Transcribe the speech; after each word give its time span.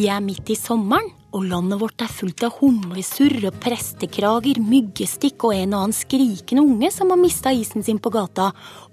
Vi 0.00 0.06
er 0.08 0.22
midt 0.24 0.48
i 0.48 0.54
sommeren, 0.56 1.10
og 1.36 1.42
landet 1.44 1.76
vårt 1.82 2.00
er 2.00 2.08
fullt 2.08 2.40
av 2.46 2.54
humlesurr 2.56 3.42
og 3.50 3.58
prestekrager, 3.60 4.56
myggestikk 4.64 5.44
og 5.44 5.52
en 5.52 5.74
og 5.74 5.82
annen 5.82 5.92
skrikende 5.98 6.62
unge 6.64 6.88
som 6.94 7.12
har 7.12 7.20
mista 7.20 7.52
isen 7.52 7.84
sin 7.84 7.98
på 8.00 8.08
gata. 8.14 8.46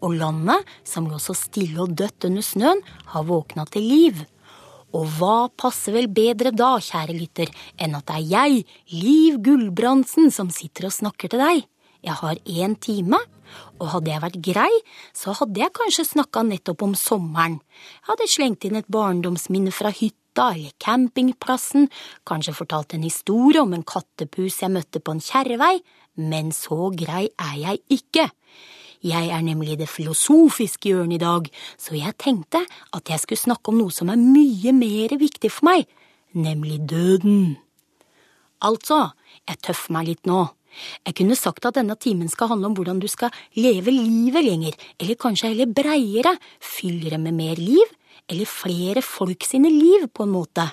Og 0.04 0.18
landet, 0.20 0.68
som 0.84 1.08
lå 1.08 1.22
så 1.23 1.38
stille 1.38 1.80
og 1.86 1.96
dødt 1.96 2.28
under 2.28 2.44
snøen, 2.44 2.84
har 3.14 3.26
våkna 3.30 3.64
til 3.72 3.88
liv. 3.88 4.20
Og 4.91 5.08
hva 5.16 5.48
passer 5.55 5.95
vel 5.95 6.12
bedre 6.12 6.52
da, 6.52 6.73
kjære 6.76 7.16
lytter, 7.16 7.55
enn 7.80 7.95
at 7.95 8.09
det 8.12 8.20
er 8.20 8.28
jeg, 8.34 8.67
Liv 8.92 9.39
Gulbrandsen, 9.48 10.28
som 10.28 10.52
sitter 10.52 10.92
og 10.92 10.98
snakker 10.98 11.31
til 11.31 11.45
deg? 11.45 11.64
Jeg 12.03 12.20
har 12.20 12.44
én 12.44 12.76
time, 12.84 13.23
og 13.80 13.94
hadde 13.95 14.12
jeg 14.12 14.28
vært 14.28 14.44
grei, 14.44 14.72
så 15.16 15.31
hadde 15.39 15.64
jeg 15.64 15.78
kanskje 15.80 16.09
snakka 16.12 16.44
nettopp 16.44 16.84
om 16.84 17.00
sommeren. 17.00 17.62
Jeg 18.02 18.12
hadde 18.12 18.34
slengt 18.36 18.67
inn 18.67 18.84
et 18.84 18.92
barndomsminne 18.92 19.72
fra 19.72 19.95
hytta 19.95 20.27
eller 20.38 20.73
campingplassen, 20.84 21.90
kanskje 22.27 22.55
fortalt 22.55 22.94
en 22.95 23.05
historie 23.05 23.62
om 23.62 23.73
en 23.76 23.86
kattepus 23.88 24.62
jeg 24.64 24.73
møtte 24.73 25.02
på 25.02 25.16
en 25.16 25.23
kjerrevei, 25.23 25.76
men 26.18 26.52
så 26.55 26.90
grei 26.95 27.28
er 27.38 27.55
jeg 27.62 27.84
ikke. 28.00 28.30
Jeg 29.05 29.30
er 29.30 29.44
nemlig 29.45 29.76
i 29.76 29.80
det 29.84 29.90
filosofiske 29.90 30.90
hjørnet 30.90 31.20
i 31.20 31.22
dag, 31.22 31.50
så 31.78 31.95
jeg 31.98 32.18
tenkte 32.18 32.64
at 32.98 33.12
jeg 33.12 33.22
skulle 33.22 33.44
snakke 33.44 33.72
om 33.72 33.78
noe 33.81 33.94
som 33.94 34.09
er 34.09 34.22
mye 34.22 34.73
mer 34.73 35.14
viktig 35.22 35.52
for 35.53 35.70
meg, 35.70 35.86
nemlig 36.34 36.81
døden. 36.89 37.58
Altså, 38.66 39.11
jeg 39.45 39.61
tøffer 39.61 39.94
meg 39.94 40.09
litt 40.09 40.30
nå. 40.30 40.48
Jeg 41.06 41.16
kunne 41.17 41.38
sagt 41.38 41.66
at 41.66 41.78
denne 41.78 41.95
timen 41.98 42.30
skal 42.30 42.52
handle 42.52 42.70
om 42.70 42.76
hvordan 42.78 43.00
du 43.02 43.08
skal 43.09 43.33
leve 43.58 43.94
livet 43.94 44.45
lenger, 44.45 44.76
eller 45.00 45.20
kanskje 45.20 45.54
heller 45.54 45.70
breiere, 45.73 46.36
det 46.81 47.20
med 47.20 47.33
mer 47.33 47.56
liv, 47.56 47.97
eller 48.28 48.50
flere 48.50 49.03
folk 49.06 49.47
sine 49.47 49.72
liv, 49.72 50.08
på 50.14 50.28
en 50.28 50.36
måte. 50.36 50.67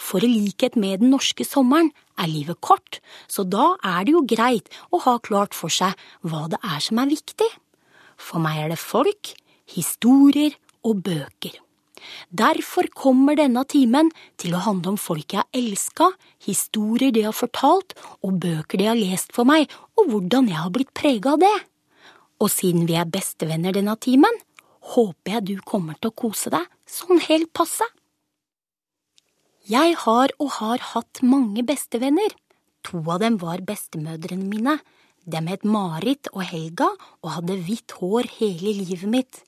For 0.00 0.24
i 0.24 0.30
likhet 0.30 0.76
med 0.80 1.02
den 1.02 1.12
norske 1.14 1.44
sommeren 1.44 1.90
er 2.20 2.30
livet 2.30 2.60
kort, 2.64 3.00
så 3.28 3.44
da 3.44 3.74
er 3.84 4.06
det 4.06 4.14
jo 4.16 4.26
greit 4.26 4.70
å 4.90 5.00
ha 5.04 5.18
klart 5.22 5.56
for 5.56 5.72
seg 5.72 5.96
hva 6.24 6.46
det 6.52 6.60
er 6.64 6.80
som 6.84 7.00
er 7.02 7.12
viktig. 7.12 7.48
For 8.20 8.42
meg 8.42 8.64
er 8.64 8.72
det 8.72 8.80
folk, 8.80 9.34
historier 9.70 10.56
og 10.84 11.02
bøker. 11.04 11.58
Derfor 12.32 12.88
kommer 12.96 13.36
denne 13.36 13.62
timen 13.68 14.08
til 14.40 14.54
å 14.56 14.62
handle 14.64 14.94
om 14.94 15.00
folk 15.00 15.34
jeg 15.34 15.42
har 15.42 15.60
elska, 15.60 16.10
historier 16.46 17.12
de 17.12 17.26
har 17.26 17.36
fortalt, 17.36 17.92
og 18.24 18.40
bøker 18.40 18.80
de 18.80 18.88
har 18.88 18.98
lest 18.98 19.34
for 19.36 19.48
meg, 19.48 19.68
og 20.00 20.08
hvordan 20.12 20.48
jeg 20.48 20.60
har 20.62 20.72
blitt 20.74 20.94
prega 20.96 21.34
av 21.36 21.42
det. 21.44 21.56
Og 22.40 22.48
siden 22.48 22.86
vi 22.88 22.96
er 22.96 23.08
bestevenner 23.08 23.76
denne 23.76 23.96
timen, 24.00 24.40
håper 24.94 25.36
jeg 25.36 25.46
du 25.46 25.56
kommer 25.66 25.98
til 25.98 26.10
å 26.10 26.18
kose 26.22 26.52
deg 26.52 26.66
sånn 26.88 27.20
helt 27.28 27.52
passe. 27.56 27.86
Jeg 29.70 29.94
har 30.02 30.32
og 30.40 30.54
har 30.56 30.82
hatt 30.94 31.20
mange 31.22 31.62
bestevenner. 31.66 32.32
To 32.88 33.02
av 33.12 33.20
dem 33.20 33.36
var 33.42 33.60
bestemødrene 33.66 34.48
mine. 34.48 34.78
Dem 35.28 35.50
het 35.52 35.66
Marit 35.68 36.30
og 36.32 36.42
Helga 36.48 36.88
og 37.20 37.28
hadde 37.36 37.58
hvitt 37.66 37.92
hår 38.00 38.30
hele 38.38 38.72
livet 38.80 39.10
mitt. 39.12 39.42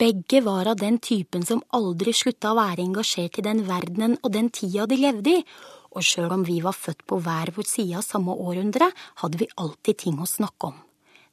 Begge 0.00 0.40
var 0.42 0.66
av 0.72 0.80
den 0.80 0.96
typen 0.98 1.44
som 1.46 1.60
aldri 1.76 2.14
slutta 2.16 2.50
å 2.50 2.58
være 2.58 2.82
engasjert 2.82 3.38
i 3.38 3.44
den 3.46 3.60
verdenen 3.68 4.16
og 4.22 4.32
den 4.34 4.48
tida 4.50 4.88
de 4.90 4.98
levde 4.98 5.36
i, 5.36 5.44
og 5.92 6.02
sjøl 6.08 6.32
om 6.32 6.46
vi 6.48 6.58
var 6.64 6.74
født 6.74 7.04
på 7.06 7.20
hver 7.22 7.52
vår 7.54 7.68
side 7.68 8.00
av 8.00 8.06
samme 8.06 8.34
århundre, 8.34 8.88
hadde 9.20 9.44
vi 9.44 9.52
alltid 9.60 10.00
ting 10.06 10.18
å 10.18 10.26
snakke 10.26 10.72
om. 10.72 10.80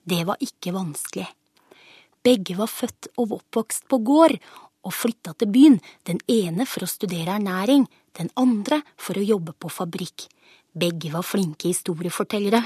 Det 0.04 0.26
var 0.28 0.44
ikke 0.44 0.76
vanskelig. 0.76 1.30
Begge 2.25 2.57
var 2.59 2.68
født 2.68 3.12
og 3.18 3.38
oppvokst 3.40 3.88
på 3.91 4.02
gård, 4.03 4.35
og 4.84 4.96
flytta 4.96 5.34
til 5.40 5.52
byen, 5.52 5.78
den 6.07 6.19
ene 6.31 6.66
for 6.68 6.85
å 6.85 6.90
studere 6.90 7.35
ernæring, 7.38 7.85
den 8.18 8.31
andre 8.40 8.81
for 9.00 9.19
å 9.19 9.25
jobbe 9.25 9.56
på 9.59 9.72
fabrikk. 9.72 10.28
Begge 10.75 11.12
var 11.13 11.25
flinke 11.28 11.69
historiefortellere. 11.69 12.62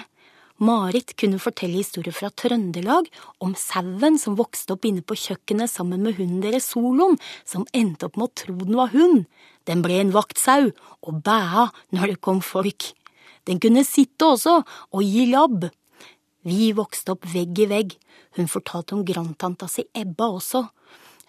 Marit 0.63 1.15
kunne 1.17 1.41
fortelle 1.41 1.79
historier 1.81 2.13
fra 2.13 2.29
Trøndelag 2.29 3.07
om 3.41 3.55
sauen 3.57 4.19
som 4.21 4.37
vokste 4.37 4.75
opp 4.75 4.85
inne 4.85 5.01
på 5.01 5.17
kjøkkenet 5.17 5.71
sammen 5.71 6.03
med 6.05 6.19
hunden 6.19 6.43
deres 6.43 6.69
Solon, 6.71 7.17
som 7.45 7.65
endte 7.73 8.07
opp 8.07 8.19
med 8.19 8.29
å 8.29 8.35
tro 8.43 8.57
den 8.61 8.77
var 8.77 8.93
hund. 8.93 9.25
Den 9.65 9.81
ble 9.81 9.97
en 10.01 10.13
vaktsau 10.13 10.69
og 11.01 11.21
bæa 11.25 11.69
når 11.95 12.13
det 12.13 12.21
kom 12.21 12.43
folk. 12.45 12.93
Den 13.49 13.59
kunne 13.63 13.83
sitte 13.87 14.29
også 14.35 14.61
og 14.61 15.01
gi 15.03 15.25
labb. 15.31 15.67
Vi 16.43 16.73
vokste 16.75 17.15
opp 17.15 17.27
vegg 17.31 17.59
i 17.63 17.67
vegg. 17.71 17.97
Hun 18.37 18.49
fortalte 18.51 18.97
om 18.97 19.05
grandtanta 19.07 19.69
si 19.71 19.85
Ebba 19.95 20.27
også 20.35 20.65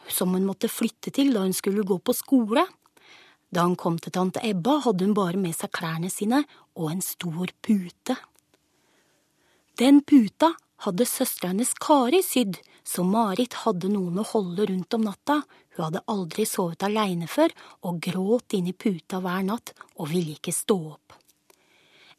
som 0.09 0.35
hun 0.35 0.47
måtte 0.47 0.69
flytte 0.69 1.13
til 1.15 1.33
da 1.35 1.45
hun 1.45 1.55
skulle 1.57 1.85
gå 1.87 1.99
på 1.99 2.15
skole. 2.17 2.65
Da 3.55 3.65
hun 3.67 3.77
kom 3.79 3.99
til 4.03 4.13
tante 4.15 4.43
Ebba, 4.45 4.81
hadde 4.85 5.07
hun 5.07 5.17
bare 5.17 5.41
med 5.41 5.55
seg 5.57 5.73
klærne 5.75 6.11
sine 6.13 6.43
og 6.75 6.91
en 6.91 7.03
stor 7.05 7.53
pute. 7.63 8.17
Den 9.79 10.03
puta 10.07 10.53
hadde 10.85 11.07
søstera 11.09 11.53
hennes 11.53 11.73
Kari 11.81 12.21
sydd, 12.23 12.59
så 12.85 13.05
Marit 13.07 13.63
hadde 13.65 13.89
noen 13.89 14.21
å 14.21 14.27
holde 14.35 14.69
rundt 14.69 14.95
om 14.95 15.07
natta. 15.07 15.41
Hun 15.75 15.87
hadde 15.87 16.05
aldri 16.11 16.45
sovet 16.47 16.85
aleine 16.87 17.31
før 17.31 17.55
og 17.89 18.03
gråt 18.05 18.59
inn 18.59 18.69
i 18.71 18.77
puta 18.77 19.23
hver 19.25 19.47
natt 19.47 19.73
og 19.97 20.11
ville 20.13 20.37
ikke 20.37 20.55
stå 20.55 20.79
opp. 20.93 21.24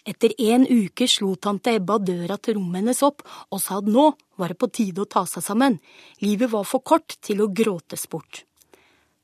Etter 0.05 0.35
en 0.37 0.67
uke 0.69 1.07
slo 1.09 1.31
tante 1.41 1.71
Ebba 1.79 1.97
døra 1.97 2.37
til 2.37 2.59
rommet 2.59 2.83
hennes 2.83 3.01
opp 3.05 3.23
og 3.49 3.61
sa 3.61 3.79
at 3.79 3.87
nå 3.89 4.11
var 4.37 4.51
det 4.53 4.59
på 4.61 4.69
tide 4.69 5.01
å 5.01 5.09
ta 5.09 5.23
seg 5.25 5.41
sammen, 5.41 5.79
livet 6.21 6.51
var 6.51 6.67
for 6.69 6.85
kort 6.85 7.17
til 7.25 7.41
å 7.41 7.49
gråtes 7.49 8.05
bort. 8.11 8.43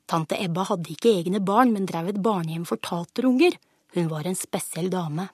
Tante 0.09 0.39
Ebba 0.41 0.65
hadde 0.71 0.89
ikke 0.91 1.11
egne 1.19 1.39
barn, 1.39 1.69
men 1.75 1.85
drev 1.85 2.09
et 2.09 2.23
barnehjem 2.23 2.65
for 2.65 2.81
taterunger, 2.81 3.53
hun 3.93 4.09
var 4.09 4.25
en 4.25 4.35
spesiell 4.39 4.89
dame. 4.91 5.27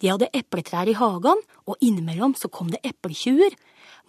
De 0.00 0.08
hadde 0.10 0.30
epletrær 0.36 0.88
i 0.88 0.96
hagen, 0.98 1.40
og 1.68 1.78
innimellom 1.84 2.34
så 2.36 2.50
kom 2.52 2.72
det 2.72 2.80
epletjuver. 2.88 3.54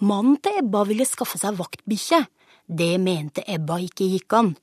Mannen 0.08 0.40
til 0.42 0.62
Ebba 0.64 0.86
ville 0.88 1.06
skaffe 1.08 1.38
seg 1.38 1.60
vaktbikkje. 1.60 2.24
Det 2.66 2.96
mente 3.04 3.44
Ebba 3.46 3.78
ikke 3.84 4.08
gikk 4.08 4.38
an. 4.40 4.54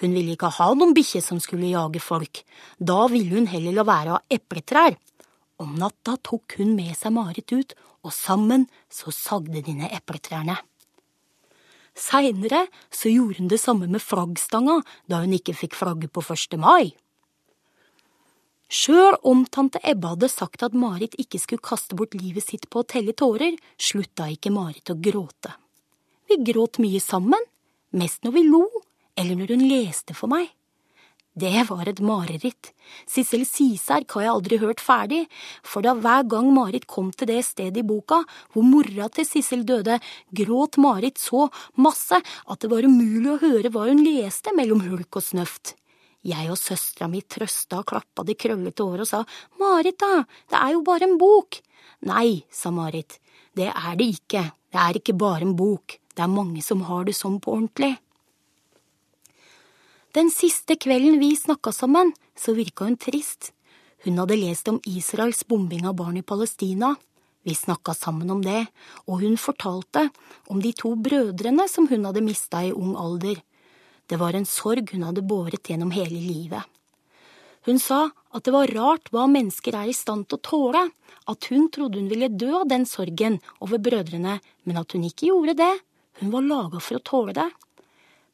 Hun 0.00 0.16
ville 0.16 0.34
ikke 0.34 0.50
ha 0.56 0.70
noen 0.72 0.96
bikkje 0.96 1.20
som 1.22 1.40
skulle 1.40 1.68
jage 1.70 2.00
folk. 2.00 2.42
Da 2.80 3.04
ville 3.12 3.36
hun 3.36 3.48
heller 3.52 3.76
la 3.76 3.84
være 3.86 4.14
å 4.14 4.18
ha 4.18 4.24
epletrær. 4.32 4.96
Om 5.60 5.76
natta 5.76 6.16
tok 6.24 6.56
hun 6.56 6.72
med 6.78 6.94
seg 6.96 7.12
Marit 7.12 7.52
ut, 7.52 7.74
og 8.00 8.14
sammen 8.16 8.64
så 8.88 9.12
sagde 9.12 9.60
de 9.60 9.74
ned 9.76 9.92
epletrærne. 9.92 10.56
Seinere 12.00 12.64
så 12.88 13.10
gjorde 13.12 13.42
hun 13.42 13.50
det 13.52 13.60
samme 13.60 13.88
med 13.90 14.00
flaggstanga 14.00 14.78
da 15.10 15.20
hun 15.20 15.34
ikke 15.36 15.56
fikk 15.58 15.76
flagge 15.76 16.08
på 16.08 16.22
1. 16.24 16.56
mai. 16.62 16.94
Sjøl 18.70 19.18
om 19.26 19.42
tante 19.50 19.80
Ebba 19.82 20.14
hadde 20.14 20.30
sagt 20.30 20.62
at 20.62 20.76
Marit 20.78 21.16
ikke 21.18 21.40
skulle 21.42 21.66
kaste 21.66 21.96
bort 21.98 22.14
livet 22.14 22.46
sitt 22.46 22.68
på 22.70 22.80
å 22.80 22.86
telle 22.86 23.12
tårer, 23.12 23.58
slutta 23.76 24.28
ikke 24.30 24.52
Marit 24.54 24.92
å 24.92 24.96
gråte. 24.96 25.56
Vi 26.30 26.38
gråt 26.46 26.78
mye 26.78 27.02
sammen, 27.02 27.42
mest 27.90 28.22
når 28.22 28.36
vi 28.38 28.44
lo, 28.46 28.62
eller 29.18 29.36
når 29.36 29.56
hun 29.56 29.66
leste 29.66 30.14
for 30.14 30.30
meg. 30.30 30.54
Det 31.40 31.62
var 31.68 31.88
et 31.88 32.00
mareritt. 32.04 32.72
Sissel 33.08 33.44
Siserk 33.46 34.12
har 34.16 34.24
jeg 34.24 34.32
aldri 34.32 34.56
hørt 34.60 34.80
ferdig, 34.82 35.20
for 35.62 35.84
da 35.86 35.94
hver 35.96 36.26
gang 36.28 36.50
Marit 36.52 36.88
kom 36.90 37.12
til 37.14 37.30
det 37.30 37.38
stedet 37.46 37.80
i 37.80 37.86
boka 37.86 38.18
hvor 38.52 38.66
mora 38.66 39.06
til 39.14 39.28
Sissel 39.28 39.62
døde, 39.64 40.00
gråt 40.36 40.76
Marit 40.82 41.22
så 41.22 41.46
masse 41.80 42.18
at 42.18 42.60
det 42.60 42.70
var 42.72 42.84
umulig 42.84 43.30
å 43.30 43.38
høre 43.44 43.70
hva 43.72 43.86
hun 43.88 44.02
leste 44.04 44.52
mellom 44.58 44.82
hulk 44.88 45.20
og 45.20 45.26
snøft. 45.30 45.76
Jeg 46.26 46.50
og 46.52 46.58
søstera 46.60 47.08
mi 47.08 47.22
trøsta 47.22 47.80
og 47.80 47.88
klappa 47.94 48.26
de 48.26 48.36
krøllete 48.36 48.84
håret 48.84 49.06
og 49.06 49.12
sa 49.12 49.22
Marit 49.62 50.00
da, 50.02 50.26
det 50.50 50.60
er 50.60 50.74
jo 50.74 50.84
bare 50.84 51.08
en 51.08 51.16
bok. 51.20 51.62
Nei, 52.10 52.42
sa 52.52 52.74
Marit, 52.74 53.20
det 53.56 53.70
er 53.70 53.96
det 53.96 54.12
ikke, 54.18 54.44
det 54.74 54.82
er 54.82 55.00
ikke 55.00 55.16
bare 55.16 55.46
en 55.46 55.56
bok, 55.56 55.96
det 56.12 56.26
er 56.26 56.36
mange 56.36 56.60
som 56.66 56.84
har 56.90 57.06
det 57.08 57.16
sånn 57.16 57.40
på 57.40 57.54
ordentlig. 57.56 57.94
Den 60.10 60.30
siste 60.30 60.74
kvelden 60.74 61.20
vi 61.20 61.36
snakka 61.36 61.70
sammen, 61.72 62.12
så 62.34 62.52
virka 62.52 62.84
hun 62.84 62.96
trist. 62.96 63.52
Hun 64.02 64.18
hadde 64.18 64.40
lest 64.40 64.68
om 64.68 64.80
Israels 64.84 65.44
bombing 65.46 65.86
av 65.86 65.94
barn 65.94 66.16
i 66.18 66.22
Palestina. 66.22 66.96
Vi 67.46 67.54
snakka 67.54 67.94
sammen 67.94 68.30
om 68.30 68.40
det, 68.42 68.64
og 69.06 69.22
hun 69.22 69.36
fortalte 69.38 70.08
om 70.50 70.58
de 70.62 70.72
to 70.74 70.96
brødrene 70.98 71.68
som 71.70 71.86
hun 71.88 72.08
hadde 72.08 72.24
mista 72.26 72.64
i 72.66 72.72
ung 72.72 72.96
alder. 72.98 73.38
Det 74.10 74.18
var 74.18 74.34
en 74.34 74.48
sorg 74.50 74.90
hun 74.90 75.06
hadde 75.06 75.22
båret 75.22 75.70
gjennom 75.70 75.94
hele 75.94 76.18
livet. 76.18 76.66
Hun 77.68 77.78
sa 77.78 78.08
at 78.34 78.42
det 78.42 78.56
var 78.56 78.74
rart 78.74 79.12
hva 79.14 79.28
mennesker 79.30 79.78
er 79.78 79.92
i 79.92 79.94
stand 79.94 80.26
til 80.26 80.40
å 80.40 80.46
tåle, 80.50 80.84
at 81.30 81.50
hun 81.52 81.70
trodde 81.70 82.02
hun 82.02 82.10
ville 82.10 82.34
dø 82.34 82.50
av 82.64 82.66
den 82.66 82.82
sorgen 82.82 83.38
over 83.62 83.78
brødrene, 83.78 84.40
men 84.66 84.82
at 84.82 84.90
hun 84.90 85.06
ikke 85.06 85.30
gjorde 85.30 85.60
det. 85.62 85.74
Hun 86.18 86.34
var 86.34 86.48
laga 86.50 86.82
for 86.82 86.98
å 86.98 87.06
tåle 87.06 87.36
det. 87.36 87.50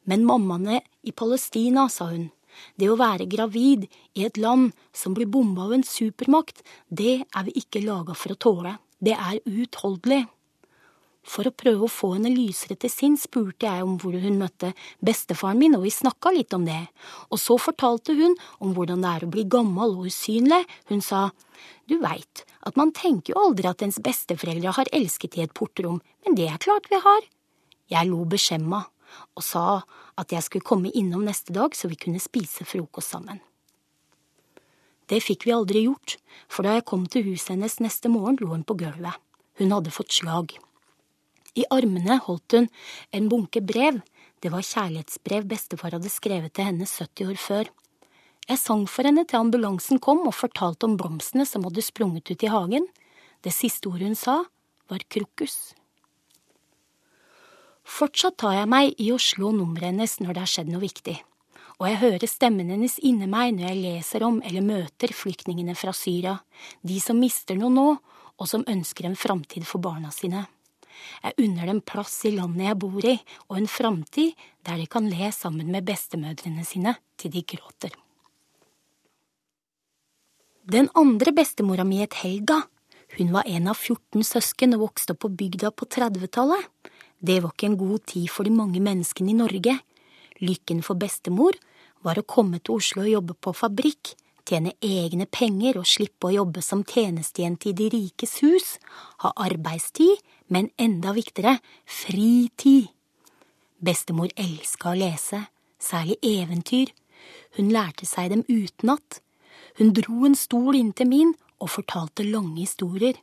Men 0.07 0.25
mammaene 0.25 0.81
i 1.07 1.15
Palestina, 1.15 1.87
sa 1.89 2.11
hun, 2.11 2.29
det 2.75 2.89
å 2.89 2.97
være 2.99 3.27
gravid 3.29 3.85
i 4.17 4.25
et 4.27 4.37
land 4.41 4.71
som 4.95 5.15
blir 5.17 5.29
bomba 5.29 5.67
av 5.67 5.75
en 5.77 5.85
supermakt, 5.85 6.63
det 6.89 7.21
er 7.23 7.45
vi 7.47 7.59
ikke 7.61 7.85
laga 7.85 8.17
for 8.17 8.33
å 8.33 8.41
tåle, 8.47 8.77
det 8.99 9.13
er 9.13 9.39
uutholdelig. 9.45 10.25
For 11.27 11.43
å 11.43 11.51
prøve 11.51 11.83
å 11.83 11.91
få 11.91 12.13
henne 12.13 12.31
lysere 12.31 12.77
til 12.79 12.91
sinns 12.91 13.25
spurte 13.27 13.67
jeg 13.67 13.83
om 13.83 13.97
hvor 13.99 14.15
hun 14.15 14.39
møtte 14.39 14.71
bestefaren 15.03 15.59
min, 15.59 15.75
og 15.75 15.83
vi 15.83 15.91
snakka 15.91 16.31
litt 16.31 16.55
om 16.55 16.63
det. 16.63 16.85
Og 17.27 17.41
så 17.43 17.57
fortalte 17.59 18.15
hun 18.15 18.37
om 18.63 18.71
hvordan 18.77 19.03
det 19.03 19.11
er 19.11 19.25
å 19.25 19.31
bli 19.33 19.43
gammel 19.43 19.97
og 19.97 20.07
usynlig. 20.07 20.61
Hun 20.87 21.03
sa, 21.03 21.25
du 21.91 21.97
veit 21.99 22.45
at 22.63 22.79
man 22.79 22.93
tenker 22.95 23.33
jo 23.33 23.43
aldri 23.43 23.67
at 23.67 23.83
ens 23.83 23.99
besteforeldre 24.03 24.77
har 24.79 24.93
elsket 24.95 25.35
i 25.35 25.43
et 25.43 25.55
portrom, 25.55 25.99
men 26.23 26.39
det 26.39 26.47
er 26.47 26.63
klart 26.63 26.87
vi 26.91 27.01
har. 27.03 27.27
Jeg 27.91 28.07
lo 28.07 28.23
beskjemma 28.27 28.85
og 29.35 29.43
sa 29.43 29.65
at 30.17 30.33
jeg 30.33 30.45
skulle 30.45 30.65
komme 30.65 30.91
innom 30.91 31.25
neste 31.27 31.53
dag 31.53 31.75
så 31.77 31.89
vi 31.91 31.99
kunne 31.99 32.21
spise 32.21 32.65
frokost 32.67 33.13
sammen. 33.13 33.39
Det 35.07 35.21
fikk 35.23 35.45
vi 35.47 35.55
aldri 35.55 35.85
gjort, 35.85 36.17
for 36.51 36.67
da 36.67 36.75
jeg 36.75 36.87
kom 36.89 37.05
til 37.07 37.29
huset 37.29 37.53
hennes 37.55 37.77
neste 37.79 38.11
morgen, 38.11 38.39
lå 38.41 38.49
hun 38.51 38.65
på 38.67 38.75
gulvet. 38.81 39.15
Hun 39.57 39.71
hadde 39.71 39.93
fått 39.93 40.11
slag. 40.17 40.57
I 41.57 41.63
armene 41.73 42.19
holdt 42.25 42.57
hun 42.57 42.67
en 43.15 43.29
bunke 43.31 43.63
brev, 43.63 44.01
det 44.43 44.51
var 44.53 44.65
kjærlighetsbrev 44.65 45.47
bestefar 45.49 45.95
hadde 45.95 46.11
skrevet 46.13 46.53
til 46.53 46.67
henne 46.67 46.85
70 46.85 47.31
år 47.31 47.39
før. 47.41 47.69
Jeg 48.47 48.61
sang 48.61 48.83
for 48.87 49.07
henne 49.07 49.23
til 49.27 49.39
ambulansen 49.39 49.99
kom 50.03 50.21
og 50.27 50.35
fortalte 50.37 50.85
om 50.85 50.93
blomstene 50.99 51.47
som 51.47 51.65
hadde 51.65 51.83
sprunget 51.83 52.29
ut 52.29 52.45
i 52.45 52.51
hagen. 52.51 52.85
Det 53.41 53.51
siste 53.55 53.89
ordet 53.89 54.11
hun 54.11 54.19
sa, 54.19 54.37
var 54.87 55.03
krokus. 55.09 55.73
Fortsatt 57.87 58.37
tar 58.43 58.57
jeg 58.57 58.69
meg 58.69 58.99
i 59.01 59.13
å 59.15 59.21
slå 59.21 59.53
nummeret 59.55 59.93
hennes 59.93 60.19
når 60.19 60.35
det 60.35 60.43
har 60.43 60.53
skjedd 60.53 60.71
noe 60.73 60.83
viktig 60.83 61.17
og 61.77 61.85
jeg 61.85 61.99
hører 62.01 62.29
stemmen 62.29 62.71
hennes 62.73 62.97
inni 63.05 63.27
meg 63.29 63.53
når 63.53 63.67
jeg 63.69 63.81
leser 63.83 64.25
om 64.25 64.39
eller 64.45 64.65
møter 64.65 65.13
flyktningene 65.13 65.75
fra 65.77 65.93
Syria, 65.93 66.37
de 66.81 66.97
som 67.01 67.19
mister 67.21 67.57
noe 67.59 67.73
nå, 67.73 67.87
og 68.37 68.49
som 68.49 68.65
ønsker 68.69 69.05
en 69.05 69.17
framtid 69.17 69.65
for 69.65 69.81
barna 69.81 70.09
sine. 70.13 70.45
Jeg 71.21 71.37
unner 71.45 71.69
dem 71.69 71.83
plass 71.85 72.15
i 72.25 72.33
landet 72.33 72.65
jeg 72.65 72.79
bor 72.81 73.05
i, 73.05 73.13
og 73.49 73.59
en 73.59 73.69
framtid 73.69 74.33
der 74.65 74.81
de 74.81 74.89
kan 74.89 75.05
le 75.09 75.29
sammen 75.33 75.69
med 75.73 75.85
bestemødrene 75.85 76.65
sine 76.65 76.95
til 77.17 77.33
de 77.33 77.45
gråter. 77.45 77.93
Den 80.67 80.89
andre 80.97 81.31
bestemora 81.31 81.85
mi 81.87 82.01
het 82.01 82.17
Helga. 82.23 82.63
Hun 83.17 83.29
var 83.31 83.47
en 83.47 83.69
av 83.71 83.77
14 83.77 84.25
søsken 84.25 84.75
og 84.75 84.89
vokste 84.89 85.13
opp 85.13 85.21
på 85.23 85.31
bygda 85.31 85.71
på 85.71 85.85
30-tallet. 85.87 86.65
Det 87.19 87.39
var 87.41 87.53
ikke 87.53 87.71
en 87.71 87.79
god 87.79 88.05
tid 88.05 88.27
for 88.29 88.45
de 88.45 88.53
mange 88.53 88.81
menneskene 88.83 89.33
i 89.33 89.37
Norge. 89.37 89.79
Lykken 90.41 90.83
for 90.85 90.99
bestemor 90.99 91.57
var 92.05 92.19
å 92.19 92.25
komme 92.27 92.59
til 92.61 92.77
Oslo 92.77 93.03
og 93.05 93.11
jobbe 93.11 93.35
på 93.41 93.53
fabrikk, 93.57 94.13
tjene 94.47 94.75
egne 94.85 95.25
penger 95.25 95.79
og 95.81 95.89
slippe 95.89 96.29
å 96.29 96.35
jobbe 96.37 96.61
som 96.63 96.85
tjenestejente 96.87 97.71
i 97.71 97.75
de 97.75 97.89
rikes 97.91 98.37
hus, 98.45 98.77
ha 99.23 99.33
arbeidstid, 99.33 100.21
men 100.47 100.69
enda 100.77 101.11
viktigere, 101.17 101.57
fritid. 101.83 102.93
Bestemor 103.83 104.31
elska 104.39 104.93
å 104.93 104.97
lese, 104.97 105.41
særlig 105.81 106.17
eventyr, 106.23 106.93
hun 107.57 107.73
lærte 107.73 108.05
seg 108.05 108.31
dem 108.31 108.45
utenat. 108.47 109.21
Hun 109.77 109.93
dro 109.97 110.25
en 110.25 110.37
stol 110.37 110.77
inntil 110.77 111.09
min 111.09 111.33
og 111.61 111.73
fortalte 111.73 112.25
lange 112.25 112.61
historier. 112.61 113.17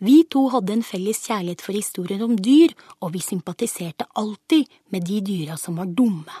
Vi 0.00 0.22
to 0.32 0.46
hadde 0.52 0.78
en 0.78 0.86
felles 0.86 1.20
kjærlighet 1.28 1.64
for 1.64 1.76
historier 1.76 2.22
om 2.24 2.36
dyr, 2.36 2.72
og 3.00 3.12
vi 3.16 3.20
sympatiserte 3.24 4.08
alltid 4.16 4.68
med 4.92 5.04
de 5.04 5.20
dyra 5.24 5.58
som 5.60 5.76
var 5.76 5.92
dumme 5.92 6.40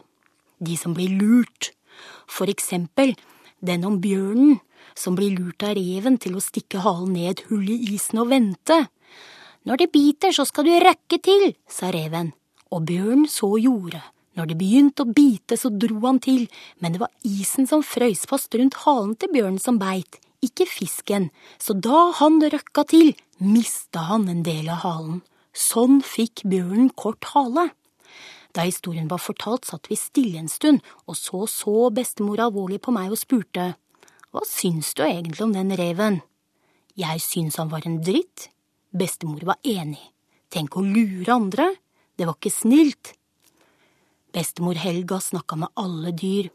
de 0.60 0.76
som 0.76 0.94
blir 0.94 1.12
lurt. 1.16 1.72
For 2.28 2.50
eksempel 2.52 3.16
den 3.64 3.84
om 3.88 3.98
bjørnen 4.00 4.60
som 4.96 5.16
blir 5.16 5.34
lurt 5.36 5.64
av 5.64 5.76
reven 5.78 6.16
til 6.20 6.36
å 6.36 6.44
stikke 6.44 6.82
halen 6.84 7.14
ned 7.16 7.30
et 7.32 7.44
hull 7.50 7.66
i 7.68 7.78
isen 7.94 8.22
og 8.22 8.30
vente. 8.32 8.78
Når 9.68 9.82
det 9.82 9.90
biter, 9.92 10.32
så 10.32 10.46
skal 10.48 10.66
du 10.66 10.72
rekke 10.80 11.20
til, 11.20 11.50
sa 11.68 11.90
reven, 11.92 12.32
og 12.72 12.86
bjørnen 12.88 13.28
så 13.28 13.52
gjorde. 13.60 14.00
Når 14.38 14.48
det 14.48 14.56
begynte 14.56 15.04
å 15.04 15.12
bite, 15.12 15.58
så 15.60 15.68
dro 15.74 15.98
han 16.06 16.20
til, 16.22 16.46
men 16.80 16.94
det 16.94 17.02
var 17.02 17.12
isen 17.28 17.68
som 17.68 17.84
frøys 17.84 18.24
fast 18.30 18.54
rundt 18.56 18.78
halen 18.86 19.12
til 19.20 19.32
bjørnen 19.34 19.60
som 19.60 19.80
beit, 19.80 20.16
ikke 20.44 20.66
fisken, 20.68 21.28
så 21.60 21.74
da 21.76 22.10
han 22.20 22.40
røkka 22.40 22.84
til, 22.88 23.12
mista 23.38 24.06
han 24.10 24.28
en 24.32 24.42
del 24.46 24.70
av 24.72 24.82
halen. 24.84 25.20
Sånn 25.52 26.00
fikk 26.06 26.44
bjørnen 26.48 26.90
kort 26.96 27.32
hale. 27.34 27.70
Da 28.54 28.64
historien 28.66 29.08
var 29.10 29.22
fortalt, 29.22 29.68
satt 29.68 29.90
vi 29.90 29.98
stille 29.98 30.40
en 30.40 30.50
stund, 30.50 30.80
og 31.06 31.18
så 31.18 31.44
så 31.50 31.90
bestemor 31.94 32.42
alvorlig 32.42 32.80
på 32.82 32.94
meg 32.94 33.12
og 33.12 33.20
spurte, 33.20 33.74
Hva 34.30 34.44
syns 34.46 34.92
du 34.94 35.02
egentlig 35.02 35.42
om 35.42 35.52
den 35.52 35.74
reven? 35.74 36.20
Jeg 36.94 37.18
syns 37.22 37.56
han 37.58 37.70
var 37.70 37.82
en 37.86 37.98
dritt. 38.02 38.46
Bestemor 38.94 39.42
var 39.46 39.58
enig. 39.66 40.02
Tenk 40.50 40.76
å 40.76 40.82
lure 40.82 41.34
andre, 41.34 41.66
det 42.18 42.26
var 42.28 42.38
ikke 42.38 42.52
snilt. 42.54 43.14
Bestemor 44.34 44.78
Helga 44.78 45.18
snakka 45.22 45.58
med 45.58 45.74
alle 45.74 46.12
dyr. 46.14 46.50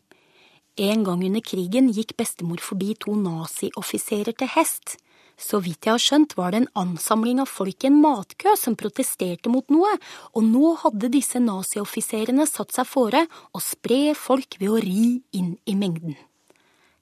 En 0.75 1.06
gang 1.07 1.22
under 1.24 1.39
krigen 1.39 1.88
gikk 1.95 2.18
bestemor 2.19 2.60
forbi 2.60 2.98
to 3.00 3.13
nazioffiserer 3.16 4.36
til 4.36 4.50
hest. 4.57 4.98
Så 5.39 5.62
vidt 5.63 5.88
jeg 5.88 5.95
har 5.95 6.04
skjønt, 6.04 6.36
var 6.36 6.51
det 6.51 6.62
en 6.62 6.74
ansamling 6.81 7.39
av 7.44 7.48
folk 7.48 7.83
i 7.83 7.88
en 7.88 8.01
matkø 8.04 8.57
som 8.60 8.75
protesterte 8.80 9.51
mot 9.51 9.68
noe, 9.72 9.94
og 10.36 10.44
nå 10.44 10.74
hadde 10.83 11.12
disse 11.16 11.39
nazioffiserene 11.39 12.48
satt 12.48 12.75
seg 12.75 12.88
fore 12.92 13.24
å 13.56 13.63
spre 13.63 14.13
folk 14.19 14.60
ved 14.60 14.72
å 14.72 14.83
ri 14.83 15.07
inn 15.36 15.56
i 15.63 15.80
mengden. 15.80 16.19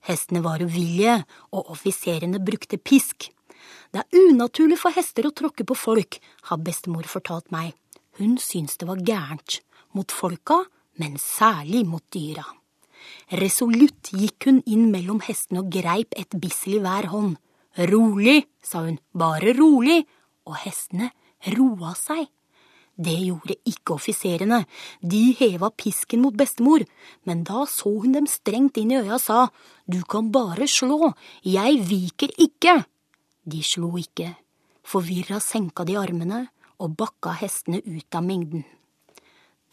Hestene 0.05 0.45
var 0.45 0.61
uvillige, 0.61 1.23
og 1.49 1.73
offiserene 1.73 2.41
brukte 2.45 2.77
pisk. 2.77 3.31
Det 3.89 4.01
er 4.01 4.25
unaturlig 4.29 4.77
for 4.81 4.93
hester 4.93 5.29
å 5.29 5.33
tråkke 5.33 5.65
på 5.65 5.77
folk, 5.77 6.21
har 6.49 6.61
bestemor 6.61 7.09
fortalt 7.09 7.49
meg. 7.53 7.73
Hun 8.21 8.37
syntes 8.37 8.77
det 8.77 8.89
var 8.89 9.01
gærent. 9.01 9.63
Mot 9.93 10.13
folka, 10.13 10.63
men 11.01 11.17
særlig 11.21 11.87
mot 11.89 12.05
dyra. 12.13 12.45
Resolutt 13.39 14.13
gikk 14.13 14.49
hun 14.49 14.61
inn 14.65 14.89
mellom 14.93 15.23
hestene 15.25 15.63
og 15.63 15.71
greip 15.73 16.15
et 16.17 16.37
bissel 16.39 16.77
i 16.77 16.83
hver 16.83 17.09
hånd. 17.13 17.35
Rolig, 17.89 18.43
sa 18.61 18.85
hun, 18.85 18.99
bare 19.17 19.55
rolig, 19.57 20.03
og 20.45 20.59
hestene 20.65 21.09
roa 21.55 21.93
seg. 21.97 22.27
Det 22.93 23.15
gjorde 23.25 23.55
ikke 23.65 23.95
offiserene, 23.95 24.59
de 25.01 25.21
heva 25.39 25.71
pisken 25.73 26.21
mot 26.21 26.35
bestemor, 26.37 26.83
men 27.25 27.41
da 27.47 27.63
så 27.65 27.89
hun 27.89 28.13
dem 28.13 28.27
strengt 28.29 28.77
inn 28.77 28.93
i 28.93 28.99
øya 28.99 29.15
og 29.17 29.23
sa, 29.23 29.39
du 29.89 30.03
kan 30.05 30.29
bare 30.31 30.67
slå, 30.69 31.09
jeg 31.41 31.81
viker 31.89 32.35
ikke. 32.37 32.83
De 33.49 33.63
slo 33.65 33.95
ikke, 33.97 34.29
forvirra 34.85 35.41
senka 35.41 35.87
de 35.89 35.97
armene 35.97 36.45
og 36.77 36.93
bakka 36.99 37.33
hestene 37.41 37.81
ut 37.81 38.13
av 38.13 38.27
mengden. 38.27 38.61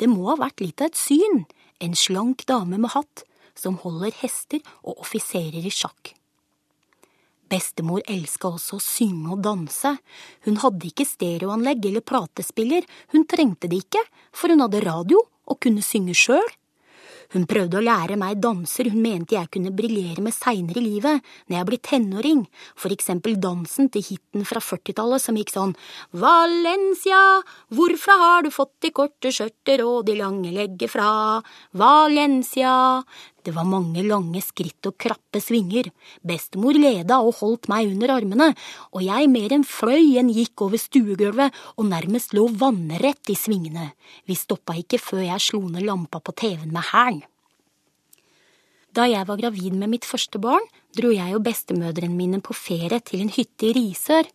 Det 0.01 0.09
må 0.09 0.31
ha 0.31 0.39
vært 0.41 0.65
litt 0.65 0.81
av 0.81 0.89
et 0.89 0.97
syn, 0.97 1.45
en 1.81 1.97
slank 1.97 2.47
dame 2.49 2.79
med 2.79 2.93
hatt 2.95 3.25
som 3.59 3.79
holder 3.83 4.15
hester 4.23 4.63
og 4.85 5.01
offiserer 5.03 5.65
i 5.67 5.73
sjakk. 5.75 6.15
Bestemor 7.51 8.05
elska 8.07 8.53
også 8.53 8.79
å 8.79 8.85
synge 8.85 9.33
og 9.35 9.43
danse. 9.43 9.97
Hun 10.47 10.61
hadde 10.63 10.87
ikke 10.87 11.09
stereoanlegg 11.09 11.89
eller 11.89 12.05
platespiller, 12.07 12.87
hun 13.11 13.27
trengte 13.27 13.71
det 13.71 13.83
ikke, 13.83 14.03
for 14.31 14.53
hun 14.53 14.63
hadde 14.63 14.85
radio 14.87 15.25
og 15.51 15.59
kunne 15.65 15.83
synge 15.83 16.15
sjøl. 16.15 16.47
Hun 17.31 17.47
prøvde 17.47 17.79
å 17.79 17.85
lære 17.85 18.17
meg 18.19 18.41
danser 18.43 18.89
hun 18.91 19.03
mente 19.05 19.37
jeg 19.37 19.51
kunne 19.55 19.71
briljere 19.75 20.23
med 20.25 20.35
seinere 20.35 20.81
i 20.81 20.87
livet, 20.87 21.27
når 21.47 21.57
jeg 21.57 21.69
ble 21.69 21.79
tenåring, 21.87 22.41
for 22.75 22.95
eksempel 22.95 23.37
dansen 23.39 23.91
til 23.95 24.03
hiten 24.03 24.47
fra 24.49 24.63
40-tallet 24.65 25.23
som 25.23 25.39
gikk 25.39 25.53
sånn 25.55 25.77
Valencia, 26.11 27.21
hvorfra 27.71 28.19
har 28.25 28.47
du 28.47 28.51
fått 28.55 28.75
de 28.83 28.91
korte 28.95 29.31
skjørter 29.35 29.85
og 29.87 30.09
de 30.09 30.19
lange 30.19 30.51
legger 30.55 30.91
fra? 30.91 31.11
Valencia, 31.79 32.75
det 33.47 33.55
var 33.57 33.69
mange 33.69 34.03
lange 34.07 34.43
skritt 34.45 34.87
og 34.89 34.97
krappe 35.01 35.41
svinger. 35.43 35.91
Bestemor 36.27 36.77
leda 36.77 37.21
og 37.25 37.39
holdt 37.41 37.69
meg 37.73 37.91
under 37.91 38.15
armene, 38.17 38.51
og 38.95 39.05
jeg 39.05 39.31
mer 39.33 39.57
enn 39.57 39.67
fløy 39.67 40.17
enn 40.21 40.33
gikk 40.35 40.67
over 40.67 40.81
stuegulvet 40.81 41.57
og 41.77 41.91
nærmest 41.91 42.35
lå 42.37 42.47
vannrett 42.61 43.33
i 43.33 43.39
svingene. 43.39 43.93
Vi 44.27 44.39
stoppa 44.39 44.77
ikke 44.81 45.01
før 45.03 45.27
jeg 45.27 45.47
slo 45.51 45.63
ned 45.69 45.87
lampa 45.89 46.21
på 46.21 46.37
TV-en 46.37 46.73
med 46.75 46.91
hælen. 46.93 47.27
Da 48.91 49.05
jeg 49.07 49.23
var 49.29 49.39
gravid 49.39 49.77
med 49.79 49.93
mitt 49.93 50.07
første 50.09 50.41
barn, 50.43 50.65
dro 50.99 51.13
jeg 51.15 51.37
og 51.37 51.45
bestemødrene 51.47 52.17
mine 52.17 52.41
på 52.43 52.57
ferie 52.59 52.99
til 53.07 53.23
en 53.23 53.31
hytte 53.31 53.69
i 53.69 53.75
Risør. 53.77 54.27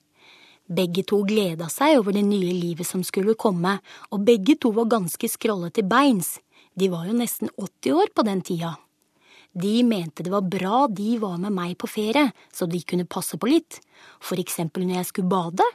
Begge 0.66 1.04
to 1.06 1.20
gleda 1.28 1.68
seg 1.70 2.00
over 2.00 2.16
det 2.16 2.24
nye 2.26 2.54
livet 2.56 2.88
som 2.88 3.04
skulle 3.06 3.36
komme, 3.36 3.76
og 4.10 4.24
begge 4.26 4.56
to 4.58 4.72
var 4.74 4.88
ganske 4.90 5.28
skrollete 5.30 5.84
beins. 5.86 6.38
De 6.74 6.88
var 6.90 7.06
jo 7.10 7.20
nesten 7.20 7.52
80 7.60 8.00
år 8.00 8.16
på 8.16 8.26
den 8.26 8.42
tida. 8.48 8.74
De 9.56 9.84
mente 9.88 10.24
det 10.24 10.34
var 10.34 10.44
bra 10.44 10.86
de 10.92 11.16
var 11.22 11.38
med 11.40 11.54
meg 11.56 11.78
på 11.80 11.88
ferie, 11.88 12.28
så 12.52 12.68
de 12.68 12.82
kunne 12.84 13.08
passe 13.08 13.38
på 13.40 13.48
litt, 13.48 13.80
for 14.20 14.40
eksempel 14.42 14.84
når 14.84 15.00
jeg 15.00 15.10
skulle 15.12 15.32
bade. 15.32 15.68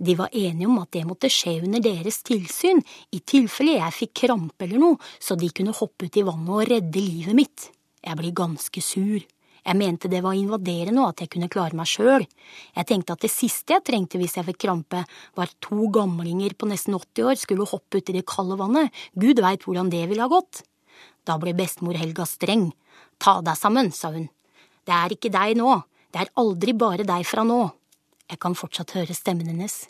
De 0.00 0.14
var 0.16 0.32
enige 0.32 0.68
om 0.68 0.78
at 0.80 0.92
det 0.96 1.04
måtte 1.08 1.28
skje 1.32 1.58
under 1.64 1.84
deres 1.84 2.22
tilsyn, 2.24 2.80
i 3.12 3.20
tilfelle 3.20 3.76
jeg 3.76 3.96
fikk 3.98 4.14
krampe 4.22 4.64
eller 4.64 4.80
noe, 4.80 5.10
så 5.20 5.36
de 5.36 5.50
kunne 5.52 5.76
hoppe 5.76 6.08
ut 6.08 6.16
i 6.16 6.24
vannet 6.24 6.54
og 6.56 6.64
redde 6.70 7.04
livet 7.04 7.36
mitt. 7.36 7.68
Jeg 8.00 8.16
blir 8.16 8.32
ganske 8.32 8.80
sur. 8.80 9.20
Jeg 9.60 9.76
mente 9.76 10.08
det 10.08 10.22
var 10.24 10.38
invaderende 10.38 11.02
og 11.02 11.10
at 11.12 11.20
jeg 11.20 11.34
kunne 11.34 11.50
klare 11.52 11.76
meg 11.76 11.88
sjøl. 11.90 12.24
Jeg 12.72 12.88
tenkte 12.88 13.12
at 13.12 13.24
det 13.26 13.32
siste 13.32 13.76
jeg 13.76 13.84
trengte 13.84 14.20
hvis 14.20 14.38
jeg 14.38 14.48
fikk 14.48 14.62
krampe, 14.64 15.04
var 15.36 15.50
at 15.50 15.60
to 15.60 15.90
gamlinger 15.92 16.56
på 16.56 16.68
nesten 16.70 16.96
80 16.96 17.28
år 17.28 17.40
skulle 17.40 17.68
hoppe 17.68 18.00
uti 18.00 18.16
det 18.16 18.24
kalde 18.28 18.56
vannet. 18.60 18.88
Gud 19.12 19.44
veit 19.44 19.68
hvordan 19.68 19.92
det 19.92 20.06
ville 20.08 20.24
ha 20.24 20.32
gått. 20.32 20.62
Da 21.28 21.36
ble 21.40 21.52
bestemor 21.56 21.98
Helga 22.00 22.24
streng. 22.24 22.70
Ta 23.20 23.38
deg 23.44 23.58
sammen, 23.58 23.92
sa 23.92 24.12
hun. 24.14 24.28
Det 24.86 24.96
er 24.96 25.14
ikke 25.14 25.32
deg 25.32 25.58
nå. 25.60 25.74
Det 26.10 26.24
er 26.24 26.32
aldri 26.40 26.74
bare 26.74 27.06
deg 27.06 27.26
fra 27.28 27.44
nå. 27.46 27.62
Jeg 28.30 28.40
kan 28.42 28.56
fortsatt 28.58 28.94
høre 28.96 29.14
stemmen 29.14 29.50
hennes. 29.50 29.84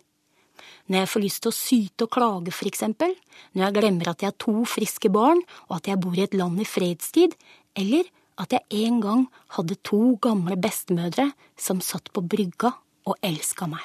Når 0.90 1.04
jeg 1.04 1.10
får 1.12 1.22
lyst 1.22 1.42
til 1.44 1.52
å 1.52 1.56
syte 1.56 2.06
og 2.06 2.12
klage, 2.16 2.52
for 2.52 2.68
eksempel, 2.68 3.12
når 3.54 3.66
jeg 3.66 3.76
glemmer 3.78 4.10
at 4.10 4.25
jeg 4.25 4.32
har 4.32 4.40
to 4.42 4.64
friske 4.68 5.10
barn, 5.12 5.40
og 5.68 5.78
at 5.78 5.90
jeg 5.90 6.00
bor 6.02 6.16
i 6.18 6.25
et 6.25 6.34
land 6.37 6.60
i 6.60 6.66
fredstid, 6.68 7.37
eller 7.78 8.08
at 8.40 8.56
jeg 8.56 8.87
en 8.87 9.00
gang 9.04 9.22
hadde 9.56 9.78
to 9.87 10.16
gamle 10.25 10.56
bestemødre 10.60 11.30
som 11.60 11.82
satt 11.84 12.10
på 12.12 12.25
brygga 12.25 12.72
og 13.06 13.16
elska 13.25 13.68
meg. 13.70 13.84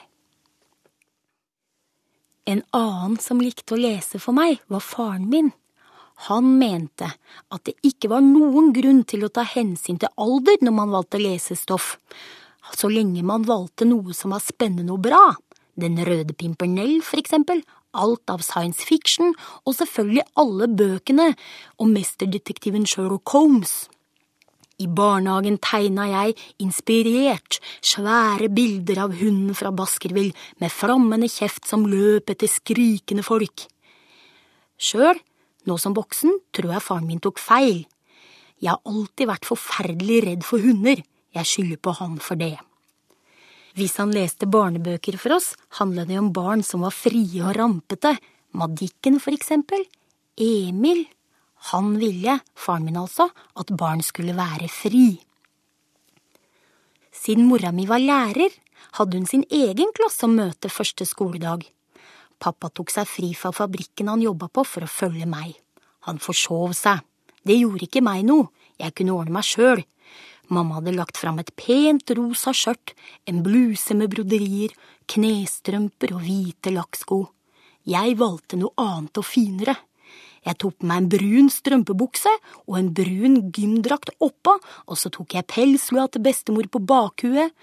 En 2.45 2.61
annen 2.77 3.17
som 3.21 3.41
likte 3.41 3.75
å 3.75 3.81
lese 3.81 4.21
for 4.21 4.35
meg, 4.37 4.59
var 4.69 4.83
faren 4.85 5.29
min. 5.31 5.51
Han 6.29 6.55
mente 6.57 7.09
at 7.51 7.65
det 7.67 7.75
ikke 7.83 8.09
var 8.13 8.23
noen 8.23 8.71
grunn 8.75 9.03
til 9.07 9.25
å 9.25 9.31
ta 9.33 9.43
hensyn 9.47 9.99
til 9.99 10.11
alder 10.21 10.61
når 10.63 10.75
man 10.77 10.93
valgte 10.95 11.19
lesestoff, 11.19 11.97
så 12.73 12.89
lenge 12.89 13.23
man 13.25 13.45
valgte 13.45 13.87
noe 13.87 14.15
som 14.15 14.33
var 14.33 14.43
spennende 14.43 14.95
og 14.95 15.03
bra. 15.05 15.35
Den 15.75 15.99
røde 16.07 16.33
pimpernell, 16.33 17.01
for 17.03 17.19
eksempel, 17.19 17.61
alt 17.95 18.31
av 18.31 18.43
science 18.43 18.83
fiction, 18.87 19.35
og 19.67 19.75
selvfølgelig 19.75 20.23
alle 20.39 20.69
bøkene 20.71 21.27
om 21.83 21.91
mesterdetektiven 21.95 22.87
Sherlock 22.87 23.35
Holmes. 23.35 23.75
I 24.79 24.89
barnehagen 24.91 25.55
tegna 25.63 26.07
jeg, 26.09 26.35
inspirert, 26.59 27.61
svære 27.79 28.49
bilder 28.51 29.05
av 29.05 29.13
hunden 29.21 29.55
fra 29.55 29.71
Baskerville 29.71 30.35
med 30.59 30.73
flammende 30.73 31.29
kjeft 31.31 31.67
som 31.69 31.85
løp 31.87 32.33
etter 32.33 32.51
skrikende 32.51 33.23
folk. 33.23 33.69
Sjøl, 34.75 35.21
nå 35.65 35.77
som 35.81 35.95
voksen, 35.97 36.39
tror 36.55 36.75
jeg 36.75 36.85
faren 36.85 37.09
min 37.09 37.21
tok 37.23 37.41
feil. 37.41 37.83
Jeg 38.61 38.71
har 38.71 38.81
alltid 38.87 39.29
vært 39.29 39.49
forferdelig 39.49 40.21
redd 40.25 40.45
for 40.47 40.63
hunder, 40.63 41.01
jeg 41.35 41.49
skylder 41.49 41.81
på 41.83 41.95
han 41.99 42.15
for 42.23 42.39
det. 42.39 42.55
Hvis 43.75 43.97
han 43.99 44.13
leste 44.15 44.47
barnebøker 44.47 45.17
for 45.19 45.35
oss, 45.35 45.51
handlet 45.81 46.07
det 46.07 46.21
om 46.21 46.31
barn 46.31 46.63
som 46.63 46.85
var 46.85 46.95
frie 46.95 47.43
og 47.43 47.57
rampete, 47.57 48.15
Madikken 48.55 49.19
for 49.19 49.35
eksempel, 49.35 49.81
Emil, 50.39 51.01
han 51.71 51.95
ville, 51.99 52.37
faren 52.55 52.85
min 52.87 52.99
altså, 52.99 53.27
at 53.59 53.73
barn 53.75 54.03
skulle 54.05 54.35
være 54.37 54.69
fri. 54.71 55.17
Siden 57.11 57.49
mora 57.49 57.73
mi 57.75 57.87
var 57.89 57.99
lærer, 57.99 58.53
hadde 58.95 59.19
hun 59.19 59.27
sin 59.27 59.43
egen 59.51 59.91
klasse 59.95 60.27
å 60.27 60.31
møte 60.31 60.71
første 60.71 61.07
skoledag. 61.07 61.65
Pappa 62.39 62.69
tok 62.69 62.91
seg 62.93 63.07
fri 63.09 63.31
fra 63.37 63.51
fabrikken 63.55 64.11
han 64.11 64.23
jobba 64.23 64.49
på 64.51 64.65
for 64.67 64.85
å 64.85 64.91
følge 64.91 65.27
meg. 65.29 65.53
Han 66.07 66.21
forsov 66.21 66.75
seg. 66.77 67.01
Det 67.45 67.57
gjorde 67.57 67.85
ikke 67.87 68.03
meg 68.05 68.25
noe, 68.27 68.49
jeg 68.81 68.93
kunne 68.97 69.15
ordne 69.15 69.37
meg 69.37 69.47
sjøl. 69.47 69.83
Mamma 70.53 70.77
hadde 70.77 70.93
lagt 70.93 71.17
fram 71.17 71.39
et 71.41 71.51
pent 71.57 72.11
rosa 72.17 72.53
skjørt, 72.53 72.93
en 73.25 73.41
bluse 73.45 73.95
med 73.97 74.11
broderier, 74.13 74.73
knestrømper 75.09 76.13
og 76.17 76.21
hvite 76.25 76.73
lakksko. 76.73 77.19
Jeg 77.89 78.17
valgte 78.17 78.57
noe 78.57 78.73
annet 78.81 79.21
og 79.21 79.25
finere. 79.25 79.75
Jeg 80.45 80.59
tok 80.61 80.75
på 80.77 80.87
meg 80.89 81.01
en 81.01 81.09
brun 81.09 81.47
strømpebukse 81.49 82.31
og 82.67 82.75
en 82.77 82.91
brun 82.93 83.37
gymdrakt 83.55 84.11
oppå, 84.21 84.55
og 84.61 84.99
så 84.99 85.09
tok 85.13 85.33
jeg 85.37 85.47
pelslua 85.49 86.05
til 86.11 86.21
bestemor 86.25 86.69
på 86.69 86.81
bakhuet 86.85 87.53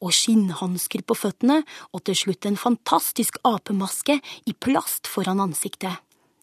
og 0.00 0.14
skinnhansker 0.16 1.04
på 1.04 1.16
føttene, 1.18 1.60
og 1.92 2.04
til 2.08 2.16
slutt 2.16 2.48
en 2.48 2.56
fantastisk 2.60 3.36
apemaske 3.44 4.20
i 4.48 4.56
plast 4.56 5.10
foran 5.10 5.42
ansiktet. 5.44 6.00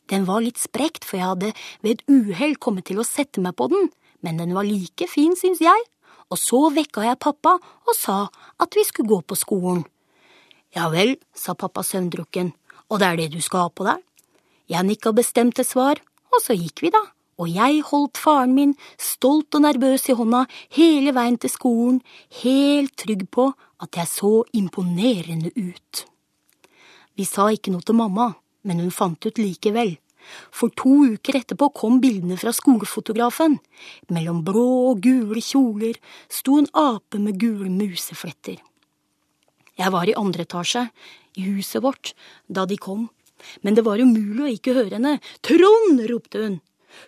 Den 0.07 0.27
var 0.29 0.43
litt 0.45 0.61
sprekt, 0.61 1.03
for 1.03 1.19
jeg 1.19 1.27
hadde 1.33 1.53
ved 1.83 1.97
et 1.97 2.05
uhell 2.07 2.55
kommet 2.61 2.87
til 2.87 3.01
å 3.01 3.07
sette 3.07 3.41
meg 3.43 3.57
på 3.57 3.67
den, 3.73 3.89
men 4.21 4.39
den 4.39 4.53
var 4.55 4.67
like 4.67 5.09
fin, 5.09 5.35
syns 5.35 5.59
jeg, 5.63 5.87
og 6.29 6.39
så 6.39 6.67
vekka 6.75 7.05
jeg 7.07 7.23
pappa 7.23 7.57
og 7.57 7.93
sa 7.97 8.25
at 8.61 8.77
vi 8.77 8.85
skulle 8.87 9.09
gå 9.09 9.21
på 9.25 9.37
skolen. 9.39 9.83
Ja 10.75 10.91
vel, 10.93 11.15
sa 11.33 11.55
pappa 11.57 11.83
søvndrukken, 11.83 12.53
og 12.87 13.01
det 13.01 13.07
er 13.07 13.19
det 13.19 13.31
du 13.35 13.41
skal 13.41 13.67
ha 13.67 13.73
på 13.73 13.87
deg? 13.87 14.06
Jeg 14.67 14.83
nikka 14.83 15.13
bestemte 15.15 15.63
svar, 15.63 16.01
og 16.33 16.43
så 16.43 16.55
gikk 16.57 16.83
vi, 16.83 16.91
da, 16.91 17.03
og 17.38 17.51
jeg 17.53 17.83
holdt 17.88 18.19
faren 18.19 18.55
min, 18.57 18.74
stolt 19.00 19.55
og 19.55 19.63
nervøs 19.63 20.09
i 20.12 20.15
hånda, 20.17 20.43
hele 20.75 21.13
veien 21.15 21.38
til 21.39 21.53
skolen, 21.53 22.01
helt 22.41 22.95
trygg 23.00 23.27
på 23.31 23.51
at 23.83 24.00
jeg 24.00 24.09
så 24.12 24.33
imponerende 24.57 25.53
ut. 25.55 26.03
Vi 27.17 27.25
sa 27.25 27.47
ikke 27.53 27.71
noe 27.74 27.86
til 27.86 27.97
mamma, 27.97 28.33
men 28.67 28.81
hun 28.83 28.93
fant 28.93 29.25
ut 29.25 29.39
likevel. 29.39 29.95
For 30.51 30.74
to 30.75 30.93
uker 31.13 31.38
etterpå 31.39 31.69
kom 31.77 32.01
bildene 32.03 32.36
fra 32.39 32.51
skolefotografen. 32.51 33.57
Mellom 34.12 34.41
blå 34.45 34.67
og 34.91 35.03
gule 35.05 35.41
kjoler 35.41 35.95
sto 36.27 36.57
en 36.59 36.67
ape 36.75 37.21
med 37.21 37.39
gule 37.39 37.71
musefletter. 37.71 38.59
Jeg 39.77 39.93
var 39.93 40.09
i 40.09 40.17
andre 40.17 40.43
etasje, 40.43 40.88
i 41.38 41.45
huset 41.47 41.83
vårt, 41.86 42.12
da 42.50 42.65
de 42.65 42.75
kom, 42.81 43.07
men 43.62 43.77
det 43.77 43.86
var 43.88 44.01
umulig 44.01 44.44
å 44.44 44.53
ikke 44.53 44.75
høre 44.77 44.98
henne. 44.98 45.17
Trond! 45.46 46.03
ropte 46.10 46.44
hun. 46.44 46.60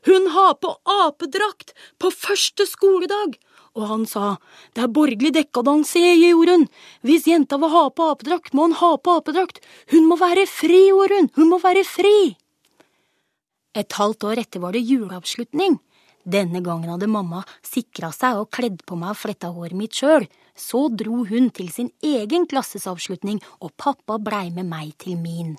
Hun 0.06 0.28
har 0.36 0.58
på 0.62 0.76
apedrakt 0.86 1.74
på 2.02 2.12
første 2.14 2.68
skoledag! 2.70 3.40
Og 3.78 3.86
han 3.86 4.06
sa, 4.10 4.38
det 4.74 4.84
er 4.84 4.94
borgerlig 4.94 5.32
dekkadanse 5.36 6.02
i 6.02 6.32
Jorunn. 6.32 6.66
Hvis 7.06 7.28
jenta 7.30 7.60
vil 7.62 7.72
ha 7.72 7.84
på 7.94 8.10
apedrakt, 8.12 8.54
må 8.58 8.66
hun 8.68 8.78
ha 8.80 8.96
på 8.98 9.20
apedrakt. 9.22 9.62
Hun 9.94 10.10
må 10.10 10.18
være 10.20 10.48
fri, 10.50 10.88
Jorunn, 10.90 11.30
hun 11.38 11.52
må 11.54 11.62
være 11.64 11.86
fri! 11.88 12.18
Et 13.78 14.00
halvt 14.00 14.26
år 14.26 14.42
etter 14.42 14.64
var 14.64 14.74
det 14.74 14.82
juleavslutning. 14.90 15.78
Denne 16.30 16.60
gangen 16.66 16.90
hadde 16.92 17.08
mamma 17.08 17.44
sikra 17.66 18.10
seg 18.14 18.42
og 18.42 18.50
kledd 18.54 18.82
på 18.90 18.98
meg 19.00 19.14
og 19.14 19.22
fletta 19.22 19.54
håret 19.54 19.78
mitt 19.78 19.96
sjøl. 19.96 20.26
Så 20.60 20.90
dro 20.92 21.24
hun 21.30 21.48
til 21.56 21.70
sin 21.72 21.94
egen 22.04 22.50
klassesavslutning, 22.50 23.40
og 23.64 23.72
pappa 23.80 24.18
blei 24.20 24.50
med 24.52 24.68
meg 24.68 24.98
til 25.00 25.16
min. 25.22 25.56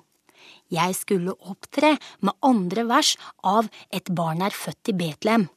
Jeg 0.71 0.95
skulle 0.95 1.35
opptre 1.47 1.97
med 2.21 2.37
andre 2.45 2.85
vers 2.89 3.15
av 3.43 3.67
Et 3.91 4.07
barn 4.15 4.41
er 4.41 4.55
født 4.55 4.93
i 4.93 4.95
Betlehem. 4.95 5.49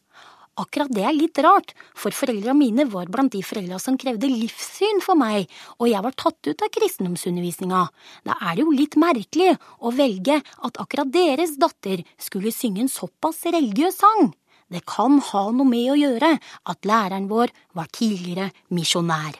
Akkurat 0.54 0.90
det 0.94 1.02
er 1.02 1.16
litt 1.16 1.38
rart, 1.42 1.72
for 1.98 2.14
foreldra 2.14 2.52
mine 2.54 2.84
var 2.86 3.08
blant 3.10 3.32
de 3.34 3.40
foreldra 3.42 3.80
som 3.82 3.96
krevde 3.98 4.30
livssyn 4.30 5.00
for 5.02 5.18
meg, 5.18 5.48
og 5.82 5.88
jeg 5.90 6.02
var 6.04 6.14
tatt 6.14 6.46
ut 6.46 6.62
av 6.62 6.70
kristendomsundervisninga. 6.76 7.80
Da 8.22 8.36
er 8.38 8.54
det 8.54 8.62
jo 8.62 8.74
litt 8.74 8.94
merkelig 9.00 9.56
å 9.82 9.90
velge 9.94 10.38
at 10.38 10.78
akkurat 10.78 11.10
deres 11.10 11.56
datter 11.58 12.04
skulle 12.22 12.54
synge 12.54 12.84
en 12.84 12.92
såpass 12.92 13.42
religiøs 13.50 13.98
sang. 13.98 14.30
Det 14.70 14.84
kan 14.86 15.18
ha 15.32 15.44
noe 15.50 15.66
med 15.66 15.90
å 15.90 15.98
gjøre 15.98 16.36
at 16.70 16.86
læreren 16.86 17.26
vår 17.30 17.50
var 17.74 17.90
tidligere 17.90 18.52
misjonær. 18.70 19.34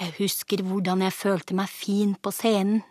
Jeg 0.00 0.16
husker 0.18 0.64
hvordan 0.64 1.04
jeg 1.04 1.16
følte 1.16 1.56
meg 1.56 1.68
fin 1.72 2.16
på 2.20 2.32
scenen 2.32 2.82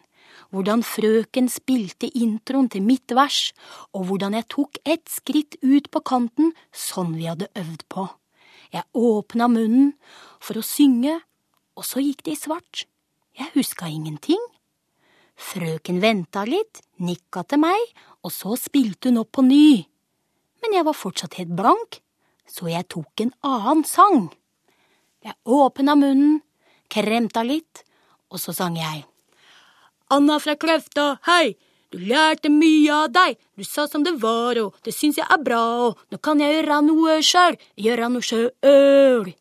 hvordan 0.54 0.84
frøken 0.86 1.48
spilte 1.52 2.10
introen 2.18 2.70
til 2.72 2.84
mitt 2.86 3.14
vers, 3.16 3.52
og 3.94 4.10
hvordan 4.10 4.36
jeg 4.38 4.50
tok 4.54 4.80
ett 4.86 5.08
skritt 5.12 5.58
ut 5.64 5.90
på 5.92 6.02
kanten, 6.06 6.54
sånn 6.72 7.16
vi 7.18 7.30
hadde 7.30 7.50
øvd 7.58 7.86
på. 7.90 8.08
Jeg 8.74 8.84
åpna 8.94 9.48
munnen 9.52 9.94
for 10.44 10.60
å 10.60 10.66
synge, 10.66 11.20
og 11.76 11.88
så 11.88 12.04
gikk 12.04 12.26
det 12.26 12.36
i 12.36 12.40
svart. 12.40 12.86
Jeg 13.36 13.52
huska 13.56 13.88
ingenting. 13.92 14.42
Frøken 15.36 16.00
venta 16.04 16.46
litt, 16.48 16.82
nikka 17.04 17.44
til 17.44 17.62
meg, 17.66 17.82
og 18.24 18.32
så 18.32 18.56
spilte 18.60 19.12
hun 19.12 19.22
opp 19.24 19.34
på 19.36 19.44
ny. 19.46 19.84
Men 20.64 20.78
jeg 20.78 20.88
var 20.88 20.98
fortsatt 20.98 21.36
helt 21.40 21.56
blank, 21.58 22.00
så 22.48 22.70
jeg 22.72 22.88
tok 22.92 23.26
en 23.26 23.34
annen 23.46 23.84
sang. 23.88 24.30
Jeg 25.26 25.36
åpna 25.46 25.98
munnen, 26.00 26.40
kremta 26.90 27.44
litt, 27.44 27.84
og 28.32 28.40
så 28.42 28.56
sang 28.56 28.80
jeg. 28.80 29.04
Anna 30.14 30.38
fra 30.40 30.54
Kløfta, 30.54 31.16
hei! 31.26 31.56
Du 31.90 31.98
lærte 32.02 32.50
mye 32.52 32.92
av 32.94 33.12
deg, 33.14 33.38
du 33.58 33.64
sa 33.66 33.86
som 33.88 34.04
det 34.04 34.18
var, 34.22 34.58
og 34.60 34.76
det 34.86 34.92
syns 34.94 35.18
jeg 35.18 35.26
er 35.32 35.42
bra, 35.42 35.62
og 35.86 36.02
nå 36.12 36.20
kan 36.22 36.42
jeg 36.44 36.58
gjøre 36.58 36.80
noe 36.86 37.16
sjøl, 37.24 37.58
gjøre 37.80 38.10
noe 38.12 38.26
sjøl. 38.26 39.32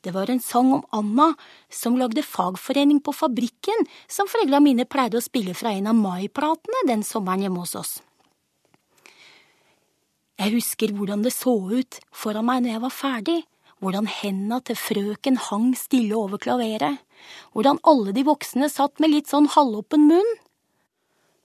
Det 0.00 0.12
var 0.12 0.32
en 0.32 0.40
sang 0.42 0.72
om 0.74 0.82
Anna 0.96 1.30
som 1.72 1.96
lagde 2.00 2.24
fagforening 2.24 3.00
på 3.04 3.14
fabrikken, 3.16 3.86
som 4.08 4.28
foreldra 4.28 4.60
mine 4.64 4.88
pleide 4.88 5.20
å 5.20 5.24
spille 5.24 5.54
fra 5.56 5.72
en 5.76 5.88
av 5.92 5.96
Mai-platene 5.96 6.84
den 6.88 7.04
sommeren 7.06 7.46
hjemme 7.46 7.64
hos 7.64 7.76
oss. 7.78 7.94
Jeg 10.40 10.56
husker 10.56 10.92
hvordan 10.96 11.24
det 11.24 11.32
så 11.36 11.52
ut 11.52 12.00
foran 12.16 12.48
meg 12.48 12.64
når 12.64 12.74
jeg 12.74 12.84
var 12.84 12.96
ferdig, 12.96 13.40
hvordan 13.80 14.08
henda 14.10 14.60
til 14.64 14.78
frøken 14.78 15.38
hang 15.48 15.72
stille 15.78 16.16
over 16.16 16.40
klaveret, 16.40 17.00
hvordan 17.52 17.80
alle 17.88 18.14
de 18.16 18.24
voksne 18.28 18.68
satt 18.72 19.00
med 19.00 19.12
litt 19.14 19.32
sånn 19.32 19.48
halvåpen 19.56 20.06
munn. 20.10 20.32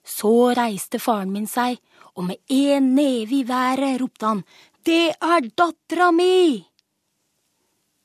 Så 0.06 0.52
reiste 0.54 1.00
faren 1.02 1.32
min 1.34 1.48
seg, 1.50 1.80
og 2.14 2.28
med 2.28 2.40
én 2.52 2.92
neve 2.94 3.40
i 3.40 3.44
været 3.48 4.00
ropte 4.00 4.26
han, 4.26 4.44
Det 4.86 5.16
er 5.18 5.50
dattera 5.58 6.12
mi! 6.14 6.64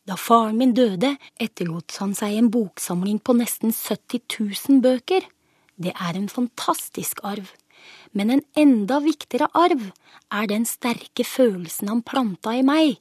Da 0.08 0.18
faren 0.18 0.58
min 0.58 0.74
døde, 0.74 1.14
etterlot 1.38 1.94
han 2.02 2.16
seg 2.18 2.34
en 2.34 2.50
boksamling 2.50 3.20
på 3.22 3.36
nesten 3.38 3.70
70 3.70 4.24
000 4.34 4.82
bøker. 4.82 5.28
Det 5.78 5.94
er 5.94 6.18
en 6.18 6.28
fantastisk 6.28 7.22
arv. 7.24 7.52
Men 8.12 8.34
en 8.34 8.42
enda 8.58 8.98
viktigere 9.00 9.48
arv 9.54 9.92
er 10.34 10.50
den 10.50 10.66
sterke 10.66 11.24
følelsen 11.26 11.92
han 11.94 12.02
planta 12.02 12.58
i 12.58 12.66
meg, 12.66 12.98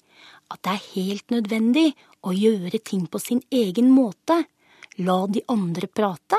at 0.50 0.62
det 0.66 0.74
er 0.74 0.86
helt 0.94 1.32
nødvendig 1.32 1.88
å 2.26 2.34
gjøre 2.34 2.82
ting 2.82 3.06
på 3.10 3.20
sin 3.22 3.42
egen 3.54 3.90
måte, 3.94 4.42
la 4.98 5.18
de 5.30 5.42
andre 5.48 5.88
prate 5.88 6.38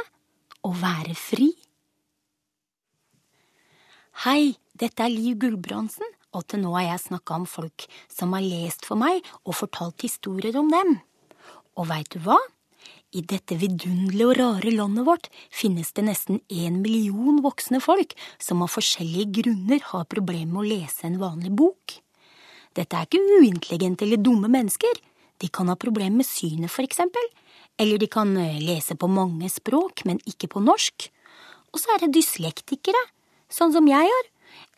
og 0.68 0.76
være 0.82 1.16
fri. 1.18 1.50
Hei, 4.26 4.54
dette 4.78 5.02
er 5.02 5.14
Liv 5.14 5.40
Gulbrandsen, 5.42 6.06
og 6.36 6.46
til 6.48 6.62
nå 6.64 6.76
har 6.76 6.92
jeg 6.92 7.08
snakka 7.08 7.40
om 7.42 7.48
folk 7.50 7.88
som 8.12 8.36
har 8.36 8.44
lest 8.46 8.86
for 8.88 9.00
meg 9.00 9.24
og 9.42 9.58
fortalt 9.58 10.06
historier 10.06 10.60
om 10.60 10.70
dem. 10.72 11.00
Og 11.80 11.88
veit 11.90 12.12
du 12.14 12.20
hva? 12.24 12.38
I 13.12 13.24
dette 13.28 13.58
vidunderlige 13.60 14.28
og 14.28 14.38
rare 14.40 14.72
landet 14.72 15.08
vårt 15.08 15.28
finnes 15.52 15.92
det 15.98 16.06
nesten 16.08 16.40
en 16.48 16.80
million 16.84 17.42
voksne 17.44 17.82
folk 17.84 18.16
som 18.40 18.64
av 18.64 18.72
forskjellige 18.72 19.42
grunner 19.42 19.84
har 19.90 20.08
problemer 20.12 20.54
med 20.54 20.62
å 20.62 20.70
lese 20.70 21.10
en 21.10 21.20
vanlig 21.22 21.52
bok. 21.60 21.98
Dette 22.78 22.98
er 22.98 23.08
ikke 23.08 23.42
uintelligente 23.42 24.06
eller 24.06 24.22
dumme 24.22 24.50
mennesker. 24.52 25.00
De 25.42 25.50
kan 25.52 25.70
ha 25.72 25.76
problemer 25.80 26.22
med 26.22 26.28
synet, 26.28 26.72
for 26.72 26.86
eksempel. 26.86 27.24
Eller 27.82 28.00
de 28.00 28.08
kan 28.12 28.32
eh, 28.38 28.60
lese 28.62 28.96
på 29.00 29.10
mange 29.12 29.50
språk, 29.50 30.06
men 30.06 30.22
ikke 30.30 30.52
på 30.54 30.62
norsk. 30.64 31.10
Og 31.72 31.82
så 31.82 31.96
er 31.96 32.04
det 32.04 32.14
dyslektikere, 32.18 33.02
sånn 33.52 33.74
som 33.76 33.88
jeg 33.90 34.10
gjør. 34.10 34.30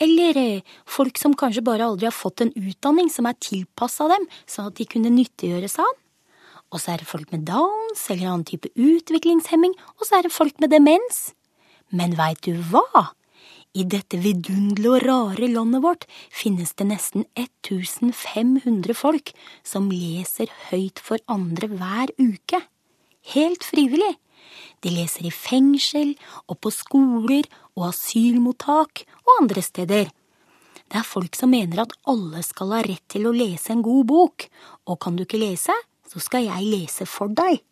Eller 0.05 0.39
eh, 0.39 0.77
folk 0.89 1.19
som 1.21 1.35
kanskje 1.38 1.65
bare 1.65 1.85
aldri 1.85 2.07
har 2.09 2.15
fått 2.15 2.45
en 2.45 2.53
utdanning 2.55 3.09
som 3.13 3.27
er 3.29 3.38
tilpassa 3.41 4.07
dem, 4.12 4.27
sånn 4.50 4.71
at 4.71 4.79
de 4.79 4.88
kunne 4.89 5.13
nyttiggjøre 5.13 5.69
seg 5.71 5.85
av 5.85 6.00
Og 6.73 6.81
så 6.81 6.93
er 6.93 7.01
det 7.01 7.09
folk 7.09 7.33
med 7.33 7.45
downs 7.45 8.07
eller 8.09 8.31
annen 8.31 8.47
type 8.50 8.71
utviklingshemming, 8.73 9.75
og 10.00 10.07
så 10.07 10.17
er 10.17 10.25
det 10.25 10.33
folk 10.33 10.57
med 10.63 10.73
demens. 10.73 11.33
Men 11.93 12.15
veit 12.17 12.41
du 12.45 12.57
hva? 12.71 13.12
I 13.74 13.88
dette 13.89 14.20
vidunderlige 14.22 14.92
og 14.94 15.01
rare 15.08 15.48
landet 15.50 15.82
vårt 15.82 16.03
finnes 16.30 16.75
det 16.77 16.86
nesten 16.92 17.24
1500 17.34 18.94
folk 18.94 19.32
som 19.65 19.88
leser 19.89 20.51
høyt 20.70 21.01
for 21.01 21.18
andre 21.25 21.72
hver 21.72 22.13
uke. 22.22 22.60
Helt 23.34 23.65
frivillig. 23.65 24.12
De 24.86 24.94
leser 24.94 25.25
i 25.25 25.34
fengsel 25.34 26.13
og 26.46 26.60
på 26.62 26.70
skoler 26.75 27.50
og 27.74 27.89
asylmottak 27.89 29.08
og 29.24 29.36
andre 29.39 29.65
steder. 29.65 30.13
Det 30.86 31.01
er 31.01 31.10
folk 31.10 31.34
som 31.34 31.56
mener 31.56 31.82
at 31.82 31.98
alle 32.06 32.46
skal 32.46 32.75
ha 32.77 32.86
rett 32.86 33.08
til 33.10 33.25
å 33.25 33.34
lese 33.34 33.74
en 33.74 33.82
god 33.82 34.06
bok, 34.06 34.50
og 34.86 35.00
kan 35.01 35.18
du 35.18 35.25
ikke 35.25 35.42
lese, 35.42 35.74
så 36.06 36.22
skal 36.22 36.46
jeg 36.46 36.70
lese 36.70 37.08
for 37.10 37.34
deg. 37.34 37.63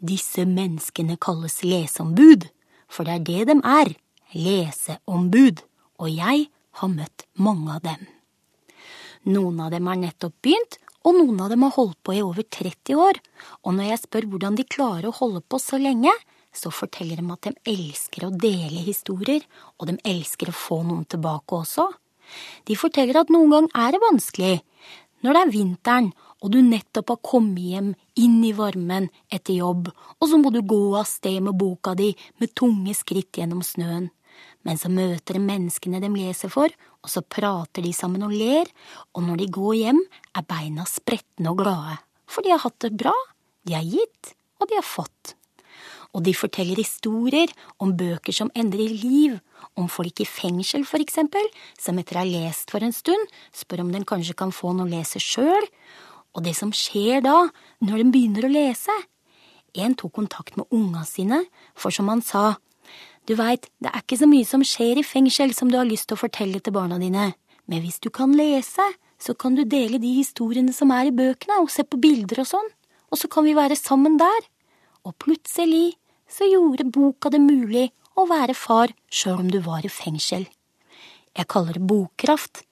Disse 0.00 0.46
menneskene 0.48 1.20
kalles 1.20 1.60
leseombud, 1.60 2.48
for 2.88 3.04
det 3.04 3.18
er 3.18 3.26
det 3.26 3.50
de 3.50 3.58
er 3.60 3.98
leseombud, 4.34 5.62
og 6.00 6.10
jeg 6.12 6.48
har 6.80 6.92
møtt 6.92 7.26
mange 7.34 7.76
av 7.76 7.82
dem. 7.84 8.06
Noen 9.28 9.60
av 9.60 9.72
dem 9.74 9.88
har 9.90 9.98
nettopp 10.00 10.36
begynt, 10.44 10.78
og 11.04 11.16
noen 11.16 11.40
av 11.40 11.52
dem 11.52 11.64
har 11.64 11.74
holdt 11.76 11.98
på 12.04 12.14
i 12.16 12.22
over 12.24 12.44
30 12.44 12.96
år, 13.00 13.20
og 13.64 13.76
når 13.76 13.90
jeg 13.90 14.02
spør 14.04 14.28
hvordan 14.32 14.56
de 14.58 14.68
klarer 14.68 15.08
å 15.08 15.16
holde 15.16 15.42
på 15.44 15.60
så 15.60 15.80
lenge, 15.80 16.12
så 16.52 16.72
forteller 16.74 17.20
de 17.20 17.32
at 17.32 17.46
de 17.46 17.72
elsker 17.72 18.26
å 18.26 18.32
dele 18.34 18.82
historier, 18.84 19.44
og 19.78 19.90
de 19.90 19.98
elsker 20.08 20.50
å 20.50 20.56
få 20.56 20.80
noen 20.86 21.06
tilbake 21.08 21.60
også. 21.62 21.86
De 22.66 22.76
forteller 22.78 23.20
at 23.20 23.30
noen 23.32 23.54
gang 23.54 23.70
er 23.86 23.94
det 23.94 24.02
vanskelig, 24.02 24.56
når 25.20 25.36
det 25.36 25.40
er 25.40 25.54
vinteren 25.54 26.12
og 26.40 26.52
du 26.54 26.60
nettopp 26.64 27.12
har 27.12 27.20
kommet 27.24 27.60
hjem 27.60 27.90
inn 28.20 28.38
i 28.48 28.54
varmen 28.56 29.10
etter 29.32 29.58
jobb, 29.58 29.90
og 29.92 30.28
så 30.28 30.38
må 30.40 30.52
du 30.52 30.62
gå 30.64 30.80
av 30.96 31.08
sted 31.08 31.40
med 31.44 31.58
boka 31.60 31.94
di 31.98 32.14
med 32.40 32.54
tunge 32.56 32.94
skritt 32.96 33.40
gjennom 33.40 33.60
snøen 33.64 34.08
men 34.66 34.78
så 34.80 34.90
møter 34.92 35.36
de 35.36 35.42
menneskene 35.44 36.00
de 36.02 36.10
leser 36.12 36.52
for, 36.52 36.72
og 37.00 37.10
så 37.10 37.22
prater 37.24 37.84
de 37.84 37.92
sammen 37.96 38.26
og 38.26 38.34
ler, 38.34 38.68
og 39.16 39.24
når 39.24 39.42
de 39.42 39.50
går 39.56 39.74
hjem, 39.80 40.00
er 40.36 40.46
beina 40.48 40.86
spretne 40.88 41.52
og 41.52 41.62
glade, 41.62 41.98
for 42.30 42.44
de 42.44 42.52
har 42.52 42.62
hatt 42.64 42.78
det 42.84 42.94
bra, 43.00 43.14
de 43.66 43.76
har 43.76 43.86
gitt, 43.86 44.34
og 44.60 44.68
de 44.68 44.76
har 44.78 44.86
fått. 44.86 45.34
Og 46.10 46.24
de 46.26 46.34
forteller 46.34 46.80
historier 46.80 47.52
om 47.78 47.94
bøker 47.96 48.34
som 48.34 48.50
endrer 48.58 48.90
liv, 48.90 49.38
om 49.78 49.86
folk 49.88 50.20
i 50.20 50.26
fengsel, 50.26 50.84
for 50.88 51.02
eksempel, 51.02 51.44
som 51.78 51.98
etter 52.00 52.18
å 52.18 52.24
ha 52.24 52.28
lest 52.28 52.72
for 52.72 52.82
en 52.84 52.94
stund, 52.94 53.30
spør 53.54 53.84
om 53.84 53.92
den 53.94 54.06
kanskje 54.08 54.36
kan 54.36 54.52
få 54.54 54.74
noe 54.74 54.88
å 54.88 54.90
lese 54.90 55.22
sjøl, 55.22 55.68
og 56.34 56.44
det 56.46 56.56
som 56.58 56.74
skjer 56.74 57.22
da, 57.24 57.36
når 57.82 58.02
de 58.02 58.10
begynner 58.14 58.46
å 58.46 58.52
lese. 58.52 58.94
En 59.78 59.94
tok 59.94 60.16
kontakt 60.18 60.58
med 60.58 60.66
unga 60.74 61.04
sine, 61.06 61.44
for 61.78 61.94
som 61.94 62.10
han 62.10 62.22
sa, 62.26 62.58
du 63.28 63.36
veit, 63.38 63.68
det 63.82 63.90
er 63.92 64.02
ikke 64.02 64.18
så 64.20 64.28
mye 64.30 64.46
som 64.48 64.64
skjer 64.66 65.00
i 65.00 65.06
fengsel 65.06 65.52
som 65.56 65.70
du 65.70 65.78
har 65.78 65.88
lyst 65.88 66.08
til 66.10 66.16
å 66.18 66.22
fortelle 66.24 66.60
til 66.60 66.74
barna 66.74 66.98
dine, 67.00 67.32
men 67.70 67.82
hvis 67.84 68.00
du 68.02 68.10
kan 68.14 68.32
lese, 68.34 68.86
så 69.20 69.34
kan 69.36 69.54
du 69.54 69.62
dele 69.68 70.00
de 70.00 70.14
historiene 70.16 70.72
som 70.74 70.90
er 70.94 71.10
i 71.10 71.14
bøkene, 71.14 71.60
og 71.60 71.70
se 71.70 71.84
på 71.84 72.00
bilder 72.00 72.42
og 72.42 72.48
sånn, 72.54 72.70
og 73.10 73.20
så 73.20 73.28
kan 73.30 73.46
vi 73.46 73.56
være 73.58 73.76
sammen 73.78 74.16
der. 74.20 74.46
Og 75.04 75.16
plutselig 75.20 75.98
så 76.30 76.48
gjorde 76.48 76.88
boka 76.92 77.30
det 77.32 77.42
mulig 77.42 77.90
å 78.18 78.26
være 78.30 78.56
far 78.56 78.92
sjøl 79.12 79.44
om 79.44 79.50
du 79.52 79.60
var 79.64 79.84
i 79.84 79.92
fengsel. 79.92 80.46
Jeg 81.36 81.48
kaller 81.50 81.78
det 81.78 81.86
bokkraft. 81.86 82.64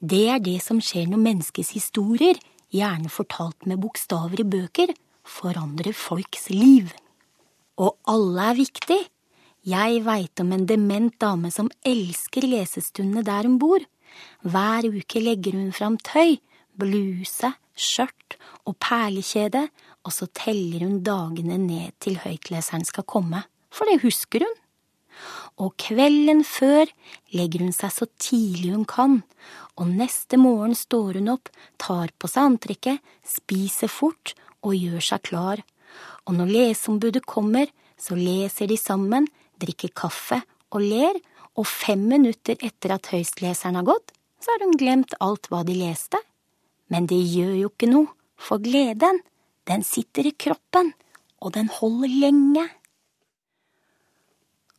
Det 0.00 0.26
er 0.32 0.42
det 0.42 0.58
som 0.64 0.80
skjer 0.84 1.08
når 1.10 1.22
menneskets 1.24 1.72
historier, 1.76 2.38
gjerne 2.70 3.10
fortalt 3.12 3.66
med 3.66 3.80
bokstaver 3.82 4.42
i 4.42 4.48
bøker, 4.48 4.92
forandrer 5.26 5.96
folks 5.96 6.48
liv. 6.52 6.92
Og 7.80 7.96
alle 8.08 8.50
er 8.50 8.60
viktig. 8.60 9.00
Jeg 9.60 9.98
veit 10.06 10.40
om 10.40 10.54
en 10.56 10.62
dement 10.64 11.12
dame 11.20 11.50
som 11.52 11.66
elsker 11.84 12.46
lesestundene 12.48 13.20
der 13.26 13.44
hun 13.44 13.58
bor. 13.60 13.82
Hver 14.40 14.86
uke 14.88 15.20
legger 15.20 15.52
hun 15.52 15.68
fram 15.76 15.98
tøy, 16.00 16.38
bluse, 16.80 17.50
skjørt 17.76 18.38
og 18.64 18.78
perlekjede, 18.80 19.66
og 20.00 20.14
så 20.16 20.30
teller 20.32 20.86
hun 20.86 21.02
dagene 21.04 21.58
ned 21.60 21.92
til 22.00 22.16
høytleseren 22.22 22.86
skal 22.88 23.04
komme, 23.04 23.42
for 23.68 23.84
det 23.84 24.00
husker 24.00 24.46
hun. 24.46 24.54
Og 25.60 25.74
kvelden 25.76 26.40
før 26.48 26.88
legger 27.36 27.66
hun 27.66 27.76
seg 27.76 27.92
så 27.92 28.08
tidlig 28.16 28.72
hun 28.72 28.86
kan, 28.88 29.18
og 29.76 29.92
neste 29.92 30.40
morgen 30.40 30.72
står 30.72 31.18
hun 31.20 31.34
opp, 31.34 31.52
tar 31.76 32.14
på 32.16 32.30
seg 32.32 32.54
antrekket, 32.54 33.04
spiser 33.28 33.92
fort 33.92 34.32
og 34.64 34.72
gjør 34.72 35.04
seg 35.04 35.26
klar, 35.28 35.60
og 36.24 36.38
når 36.38 36.54
leseombudet 36.54 37.26
kommer, 37.28 37.68
så 38.00 38.16
leser 38.16 38.70
de 38.70 38.80
sammen 38.80 39.28
drikker 39.60 39.92
kaffe 39.96 40.40
og 40.70 40.82
ler, 40.84 41.18
og 41.58 41.66
fem 41.66 42.02
minutter 42.12 42.58
etter 42.64 42.94
at 42.94 43.10
høystleseren 43.12 43.78
har 43.80 43.88
gått, 43.88 44.14
så 44.40 44.54
har 44.54 44.64
hun 44.64 44.78
glemt 44.80 45.16
alt 45.20 45.50
hva 45.50 45.62
de 45.66 45.76
leste. 45.76 46.20
Men 46.90 47.06
det 47.10 47.20
gjør 47.20 47.54
jo 47.58 47.70
ikke 47.72 47.90
noe, 47.90 48.10
for 48.40 48.62
gleden, 48.62 49.20
den 49.68 49.84
sitter 49.84 50.26
i 50.30 50.32
kroppen, 50.32 50.94
og 51.40 51.52
den 51.56 51.68
holder 51.72 52.12
lenge. 52.22 52.66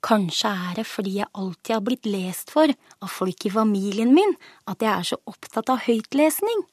Kanskje 0.02 0.50
er 0.50 0.78
det 0.80 0.88
fordi 0.90 1.20
jeg 1.20 1.30
alltid 1.38 1.76
har 1.76 1.84
blitt 1.86 2.08
lest 2.10 2.50
for 2.50 2.72
av 2.74 3.12
folk 3.14 3.46
i 3.46 3.52
familien 3.54 4.10
min 4.16 4.34
at 4.70 4.82
jeg 4.82 4.90
er 4.90 5.06
så 5.12 5.20
opptatt 5.30 5.70
av 5.70 5.84
høytlesning, 5.86 6.64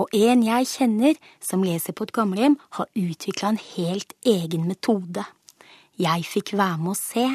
og 0.00 0.16
en 0.16 0.46
jeg 0.46 0.70
kjenner 0.70 1.20
som 1.44 1.64
leser 1.66 1.92
på 1.92 2.08
et 2.08 2.14
gamlehjem, 2.16 2.56
har 2.78 2.88
utvikla 2.96 3.52
en 3.52 3.60
helt 3.60 4.16
egen 4.24 4.64
metode. 4.70 5.26
Jeg 6.00 6.24
fikk 6.24 6.54
være 6.56 6.80
med 6.80 6.94
å 6.94 6.96
se. 6.96 7.26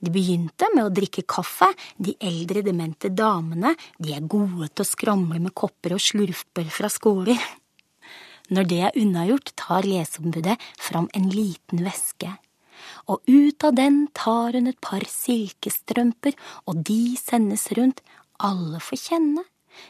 De 0.00 0.12
begynte 0.12 0.68
med 0.74 0.86
å 0.86 0.92
drikke 0.96 1.26
kaffe, 1.28 1.68
de 2.00 2.14
eldre 2.24 2.62
demente 2.64 3.10
damene, 3.12 3.74
de 4.00 4.14
er 4.16 4.24
gode 4.24 4.70
til 4.72 4.84
å 4.84 4.88
skramle 4.88 5.40
med 5.40 5.54
kopper 5.54 5.96
og 5.96 6.00
slurper 6.00 6.70
fra 6.72 6.88
skåler. 6.92 7.40
Når 8.50 8.70
det 8.70 8.78
er 8.86 8.96
unnagjort, 8.98 9.52
tar 9.60 9.86
leseombudet 9.86 10.56
fram 10.80 11.06
en 11.14 11.28
liten 11.30 11.84
veske. 11.86 12.32
Og 13.12 13.20
ut 13.28 13.66
av 13.66 13.76
den 13.76 14.06
tar 14.16 14.56
hun 14.56 14.70
et 14.72 14.80
par 14.82 15.04
silkestrømper, 15.06 16.34
og 16.66 16.80
de 16.88 17.16
sendes 17.20 17.68
rundt, 17.76 18.00
alle 18.40 18.80
får 18.80 19.04
kjenne. 19.04 19.44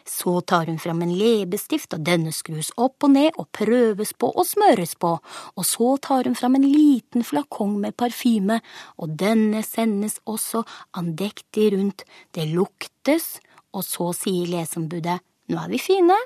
Så 0.04 0.40
tar 0.40 0.66
hun 0.70 0.78
fram 0.78 1.02
en 1.04 1.12
leppestift, 1.16 1.94
og 1.96 2.04
denne 2.06 2.32
skrus 2.34 2.72
opp 2.76 3.06
og 3.06 3.14
ned 3.14 3.38
og 3.40 3.50
prøves 3.56 4.12
på 4.14 4.30
og 4.30 4.46
smøres 4.48 4.96
på, 5.00 5.12
og 5.56 5.66
så 5.66 5.94
tar 6.02 6.28
hun 6.28 6.38
fram 6.38 6.58
en 6.58 6.66
liten 6.68 7.24
flakong 7.26 7.78
med 7.82 7.96
parfyme, 8.00 8.60
og 9.00 9.16
denne 9.20 9.62
sendes 9.66 10.20
også 10.26 10.64
andektig 10.98 11.70
rundt, 11.76 12.04
det 12.36 12.50
luktes, 12.52 13.38
og 13.74 13.86
så 13.86 14.10
sier 14.16 14.50
leseombudet, 14.50 15.20
nå 15.50 15.58
er 15.62 15.72
vi 15.72 15.80
fine, 15.82 16.16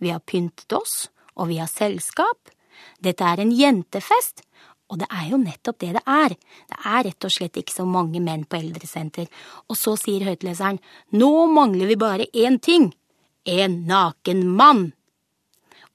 vi 0.00 0.12
har 0.12 0.24
pyntet 0.24 0.72
oss, 0.76 1.08
og 1.36 1.50
vi 1.50 1.60
har 1.60 1.70
selskap, 1.70 2.52
dette 3.00 3.24
er 3.24 3.42
en 3.42 3.52
jentefest, 3.52 4.44
og 4.90 4.98
det 4.98 5.06
er 5.14 5.28
jo 5.30 5.38
nettopp 5.38 5.78
det 5.82 5.92
det 5.94 6.02
er. 6.02 6.34
Det 6.70 6.78
er 6.82 7.04
rett 7.06 7.26
og 7.26 7.32
slett 7.32 7.58
ikke 7.60 7.74
så 7.74 7.86
mange 7.86 8.22
menn 8.22 8.42
på 8.42 8.58
eldresenter. 8.58 9.28
Og 9.70 9.78
så 9.78 9.94
sier 10.00 10.26
høytleseren, 10.26 10.80
nå 11.14 11.30
mangler 11.54 11.92
vi 11.92 11.98
bare 12.00 12.26
én 12.34 12.58
ting, 12.58 12.90
en 13.50 13.84
naken 13.90 14.46
mann. 14.48 14.92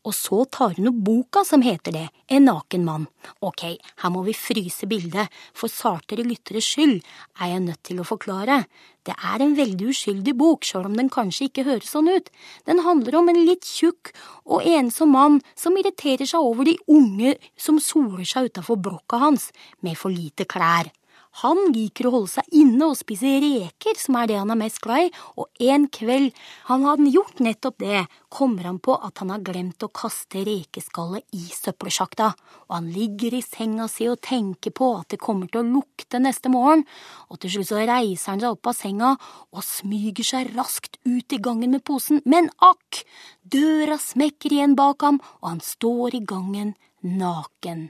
og 0.06 0.14
så 0.14 0.44
tar 0.54 0.76
hun 0.78 0.92
opp 0.92 0.98
boka 1.08 1.42
som 1.50 1.64
heter 1.66 1.92
det, 1.96 2.08
En 2.30 2.46
naken 2.46 2.84
mann. 2.86 3.08
Ok, 3.42 3.64
her 4.02 4.10
må 4.14 4.22
vi 4.26 4.34
fryse 4.38 4.86
bildet, 4.86 5.32
for 5.54 5.68
sartere 5.68 6.22
lytteres 6.26 6.66
skyld 6.66 7.00
er 7.42 7.48
jeg 7.50 7.64
nødt 7.64 7.82
til 7.84 8.02
å 8.02 8.06
forklare. 8.06 8.66
Det 9.06 9.16
er 9.18 9.42
en 9.42 9.56
veldig 9.58 9.88
uskyldig 9.90 10.36
bok, 10.38 10.62
sjøl 10.66 10.86
om 10.86 10.98
den 10.98 11.10
kanskje 11.10 11.48
ikke 11.50 11.66
høres 11.66 11.90
sånn 11.94 12.10
ut. 12.10 12.30
Den 12.70 12.84
handler 12.86 13.18
om 13.18 13.30
en 13.30 13.42
litt 13.48 13.66
tjukk 13.66 14.14
og 14.46 14.62
ensom 14.66 15.14
mann 15.18 15.42
som 15.58 15.78
irriterer 15.78 16.30
seg 16.30 16.42
over 16.42 16.70
de 16.70 16.78
unge 16.86 17.34
som 17.58 17.82
soler 17.82 18.30
seg 18.30 18.52
utafor 18.52 18.78
blokka 18.78 19.24
hans 19.26 19.50
med 19.82 19.98
for 19.98 20.14
lite 20.14 20.46
klær. 20.46 20.94
Han 21.42 21.60
liker 21.76 22.08
å 22.08 22.14
holde 22.14 22.32
seg 22.38 22.54
inne 22.56 22.88
og 22.88 22.96
spise 22.96 23.28
reker, 23.44 23.98
som 24.00 24.16
er 24.16 24.30
det 24.30 24.38
han 24.40 24.54
er 24.54 24.60
mest 24.60 24.80
glad 24.84 25.10
i, 25.10 25.10
og 25.36 25.66
en 25.68 25.88
kveld 25.92 26.30
han 26.70 26.86
hadde 26.88 27.12
gjort 27.12 27.42
nettopp 27.44 27.82
det, 27.84 28.04
kommer 28.32 28.70
han 28.70 28.78
på 28.84 28.96
at 28.96 29.20
han 29.20 29.34
har 29.34 29.44
glemt 29.44 29.84
å 29.84 29.92
kaste 29.92 30.46
rekeskallet 30.48 31.26
i 31.36 31.44
søppelsjakta, 31.52 32.30
og 32.68 32.78
han 32.78 32.88
ligger 32.96 33.36
i 33.36 33.44
senga 33.44 33.90
si 33.92 34.08
og 34.12 34.22
tenker 34.24 34.72
på 34.76 34.94
at 35.02 35.12
det 35.12 35.20
kommer 35.24 35.52
til 35.52 35.64
å 35.64 35.74
lukte 35.74 36.22
neste 36.24 36.52
morgen, 36.54 36.86
og 37.28 37.42
til 37.44 37.58
slutt 37.58 37.72
så 37.74 37.84
reiser 37.84 38.32
han 38.32 38.46
seg 38.46 38.56
opp 38.56 38.72
av 38.72 38.80
senga 38.80 39.12
og 39.52 39.68
smyger 39.68 40.32
seg 40.32 40.56
raskt 40.56 41.02
ut 41.04 41.36
i 41.36 41.42
gangen 41.44 41.76
med 41.76 41.84
posen, 41.84 42.24
men 42.24 42.48
akk, 42.64 43.04
døra 43.44 44.00
smekker 44.00 44.56
igjen 44.56 44.80
bak 44.80 45.04
ham, 45.04 45.20
og 45.44 45.52
han 45.52 45.64
står 45.64 46.16
i 46.16 46.24
gangen 46.24 46.78
naken. 47.04 47.90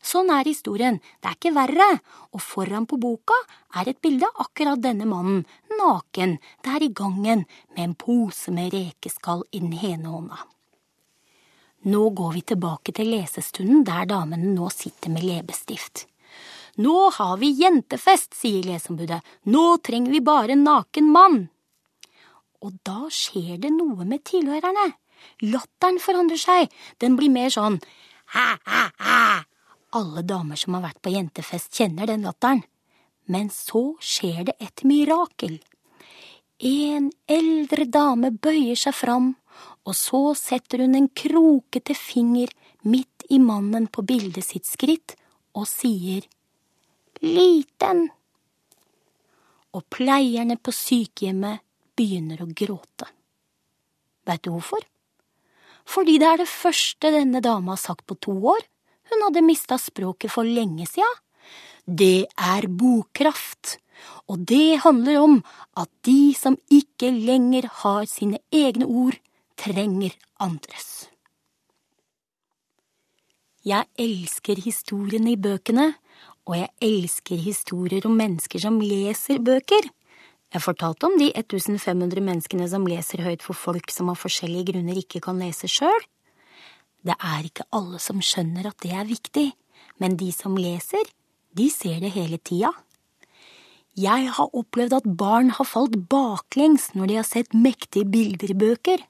Sånn 0.00 0.30
er 0.32 0.48
historien, 0.48 0.96
det 1.20 1.28
er 1.28 1.36
ikke 1.36 1.52
verre, 1.52 1.88
og 2.32 2.40
foran 2.40 2.86
på 2.88 2.96
boka 3.00 3.36
er 3.76 3.90
et 3.90 4.00
bilde 4.00 4.28
av 4.30 4.46
akkurat 4.46 4.80
denne 4.80 5.04
mannen, 5.08 5.42
naken, 5.76 6.38
der 6.64 6.86
i 6.86 6.88
gangen 6.88 7.44
med 7.74 7.82
en 7.84 7.96
pose 8.00 8.52
med 8.54 8.72
rekeskall 8.72 9.44
i 9.52 9.60
den 9.60 9.76
ene 9.76 10.08
hånda. 10.08 10.40
Nå 11.92 12.00
går 12.16 12.32
vi 12.32 12.42
tilbake 12.52 12.92
til 12.96 13.12
lesestunden 13.12 13.84
der 13.88 14.08
damene 14.08 14.54
nå 14.54 14.68
sitter 14.72 15.12
med 15.12 15.24
leppestift. 15.24 16.06
Nå 16.80 17.10
har 17.16 17.36
vi 17.40 17.52
jentefest, 17.60 18.32
sier 18.36 18.64
leseombudet, 18.64 19.20
nå 19.52 19.64
trenger 19.84 20.16
vi 20.16 20.24
bare 20.24 20.56
en 20.56 20.64
naken 20.64 21.12
mann. 21.12 21.40
Og 22.64 22.76
da 22.84 23.08
skjer 23.12 23.60
det 23.60 23.72
noe 23.76 24.08
med 24.08 24.24
tilhørerne. 24.28 24.90
Latteren 25.44 26.00
forandrer 26.00 26.40
seg, 26.40 26.72
den 27.00 27.20
blir 27.20 27.32
mer 27.32 27.52
sånn 27.52 27.80
hæ-hæ-hæ 28.32 29.49
alle 29.96 30.22
damer 30.22 30.58
som 30.60 30.76
har 30.76 30.84
vært 30.88 31.00
på 31.02 31.12
jentefest, 31.14 31.72
kjenner 31.74 32.10
den 32.10 32.26
latteren. 32.26 32.62
Men 33.30 33.50
så 33.54 33.94
skjer 34.02 34.48
det 34.50 34.56
et 34.62 34.82
mirakel. 34.86 35.58
En 36.60 37.10
eldre 37.30 37.86
dame 37.88 38.32
bøyer 38.34 38.78
seg 38.78 38.96
fram, 38.96 39.32
og 39.86 39.96
så 39.96 40.22
setter 40.38 40.84
hun 40.84 40.96
en 40.98 41.08
krokete 41.08 41.94
finger 41.96 42.52
midt 42.82 43.24
i 43.30 43.38
mannen 43.40 43.86
på 43.88 44.04
bildet 44.06 44.44
sitt 44.44 44.68
skritt 44.68 45.14
og 45.56 45.68
sier 45.70 46.26
liten. 47.24 48.08
Og 49.70 49.86
pleierne 49.92 50.58
på 50.58 50.74
sykehjemmet 50.74 51.62
begynner 51.96 52.42
å 52.42 52.50
gråte. 52.50 53.06
Veit 54.26 54.42
du 54.44 54.50
hvorfor? 54.52 54.82
Fordi 55.88 56.18
det 56.20 56.28
er 56.28 56.42
det 56.42 56.50
første 56.50 57.10
denne 57.14 57.40
dama 57.44 57.74
har 57.74 57.82
sagt 57.82 58.04
på 58.06 58.18
to 58.20 58.34
år, 58.52 58.60
hun 59.10 59.26
hadde 59.26 59.44
mista 59.44 59.78
språket 59.78 60.32
for 60.32 60.46
lenge 60.46 60.86
sia. 60.88 61.08
Det 61.86 62.26
er 62.38 62.66
bokraft, 62.68 63.78
og 64.30 64.44
det 64.48 64.82
handler 64.84 65.20
om 65.20 65.38
at 65.80 65.90
de 66.06 66.32
som 66.38 66.58
ikke 66.70 67.10
lenger 67.10 67.68
har 67.82 68.06
sine 68.10 68.40
egne 68.54 68.86
ord, 68.86 69.18
trenger 69.60 70.14
andres. 70.40 71.10
Jeg 73.66 73.84
elsker 74.00 74.56
historiene 74.64 75.34
i 75.34 75.40
bøkene, 75.40 75.90
og 76.48 76.56
jeg 76.56 76.70
elsker 76.80 77.36
historier 77.36 78.06
om 78.08 78.14
mennesker 78.16 78.62
som 78.62 78.78
leser 78.80 79.42
bøker. 79.44 79.90
Jeg 80.50 80.64
fortalte 80.64 81.06
om 81.06 81.18
de 81.20 81.28
1500 81.36 82.24
menneskene 82.24 82.66
som 82.72 82.86
leser 82.88 83.22
høyt 83.22 83.44
for 83.44 83.54
folk 83.54 83.92
som 83.92 84.08
av 84.10 84.18
forskjellige 84.18 84.72
grunner 84.72 84.98
ikke 84.98 85.20
kan 85.22 85.38
lese 85.38 85.68
sjøl. 85.70 86.08
Det 87.06 87.16
er 87.16 87.46
ikke 87.48 87.66
alle 87.72 88.00
som 88.02 88.20
skjønner 88.20 88.68
at 88.68 88.78
det 88.84 88.92
er 88.92 89.08
viktig, 89.08 89.48
men 90.00 90.16
de 90.20 90.30
som 90.34 90.58
leser, 90.60 91.04
de 91.56 91.66
ser 91.72 92.00
det 92.04 92.12
hele 92.14 92.38
tida. 92.38 92.72
Jeg 93.98 94.30
har 94.36 94.54
opplevd 94.56 94.94
at 95.00 95.08
barn 95.18 95.50
har 95.56 95.66
falt 95.66 95.96
baklengs 96.12 96.92
når 96.94 97.10
de 97.10 97.16
har 97.18 97.26
sett 97.26 97.56
mektige 97.56 98.06
bilder 98.08 98.52
i 98.52 98.58
bøker. 98.58 99.02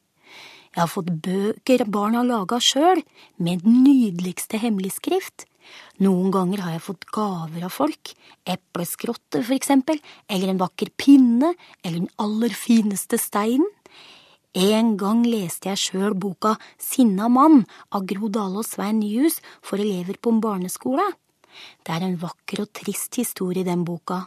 Jeg 0.70 0.79
har 0.79 0.90
fått 0.90 1.11
bøker 1.24 1.85
barn 1.90 2.14
har 2.14 2.26
laga 2.26 2.61
sjøl, 2.62 3.03
med 3.37 3.64
den 3.64 3.83
nydeligste 3.85 4.61
hemmeligskrift. 4.62 5.44
Noen 6.00 6.31
ganger 6.35 6.62
har 6.64 6.76
jeg 6.76 6.85
fått 6.87 7.09
gaver 7.12 7.66
av 7.66 7.74
folk, 7.74 8.14
epleskrotter 8.48 9.42
for 9.42 9.57
eksempel, 9.57 9.98
eller 10.31 10.53
en 10.53 10.62
vakker 10.62 10.92
pinne, 10.96 11.53
eller 11.83 12.05
den 12.05 12.14
aller 12.22 12.55
fineste 12.57 13.18
steinen. 13.20 13.68
En 14.50 14.96
gang 14.98 15.22
leste 15.22 15.68
jeg 15.70 15.78
sjøl 15.78 16.14
boka 16.18 16.56
Sinna 16.74 17.28
mann 17.30 17.60
av 17.94 18.02
Gro 18.10 18.26
Dale 18.34 18.64
og 18.64 18.66
Svein 18.66 18.98
Nyhus 18.98 19.38
for 19.62 19.78
elever 19.78 20.18
på 20.18 20.32
en 20.34 20.40
barneskole. 20.42 21.06
Det 21.86 21.94
er 21.94 22.02
en 22.02 22.18
vakker 22.18 22.64
og 22.64 22.72
trist 22.74 23.14
historie 23.14 23.62
den 23.62 23.84
boka. 23.86 24.26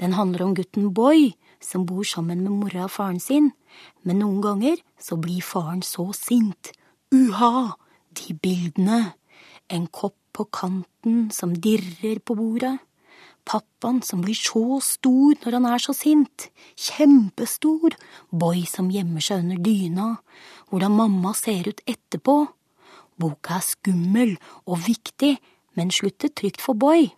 Den 0.00 0.16
handler 0.16 0.46
om 0.46 0.54
gutten 0.56 0.94
Boy, 0.96 1.34
som 1.60 1.84
bor 1.84 2.04
sammen 2.08 2.40
med 2.40 2.56
mora 2.56 2.86
og 2.86 2.94
faren 2.94 3.20
sin, 3.20 3.52
men 4.02 4.22
noen 4.24 4.40
ganger 4.40 4.80
så 4.96 5.20
blir 5.20 5.44
faren 5.44 5.84
så 5.84 6.08
sint. 6.16 6.72
Uha, 7.12 7.76
de 8.16 8.32
bildene! 8.32 9.12
En 9.68 9.86
kopp 9.92 10.16
på 10.32 10.48
kanten 10.48 11.28
som 11.30 11.52
dirrer 11.52 12.18
på 12.24 12.34
bordet 12.34 12.78
Pappaen 13.48 14.00
som 14.06 14.22
blir 14.24 14.36
så 14.38 14.78
stor 14.84 15.38
når 15.42 15.56
han 15.58 15.68
er 15.72 15.82
så 15.82 15.94
sint. 15.96 16.48
Kjempestor. 16.78 17.96
Boy 18.30 18.64
som 18.68 18.90
gjemmer 18.92 19.24
seg 19.24 19.44
under 19.44 19.60
dyna. 19.64 20.08
Hvordan 20.70 20.96
mamma 20.98 21.34
ser 21.36 21.70
ut 21.70 21.82
etterpå. 21.88 22.36
Boka 23.20 23.58
er 23.58 23.66
skummel 23.66 24.36
og 24.64 24.84
viktig, 24.86 25.34
men 25.76 25.92
sluttet 25.92 26.36
trygt 26.38 26.62
for 26.64 26.78
Boy. 26.78 27.10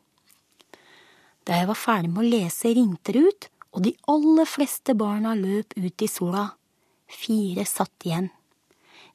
Da 1.46 1.58
jeg 1.58 1.68
var 1.70 1.78
ferdig 1.78 2.10
med 2.12 2.22
å 2.24 2.30
lese, 2.30 2.70
ringte 2.74 3.14
det 3.14 3.22
ut, 3.26 3.48
og 3.74 3.86
de 3.86 3.94
aller 4.10 4.46
fleste 4.48 4.94
barna 4.98 5.34
løp 5.38 5.74
ut 5.78 6.04
i 6.04 6.10
sola. 6.10 6.52
Fire 7.10 7.64
satt 7.68 8.06
igjen. 8.06 8.30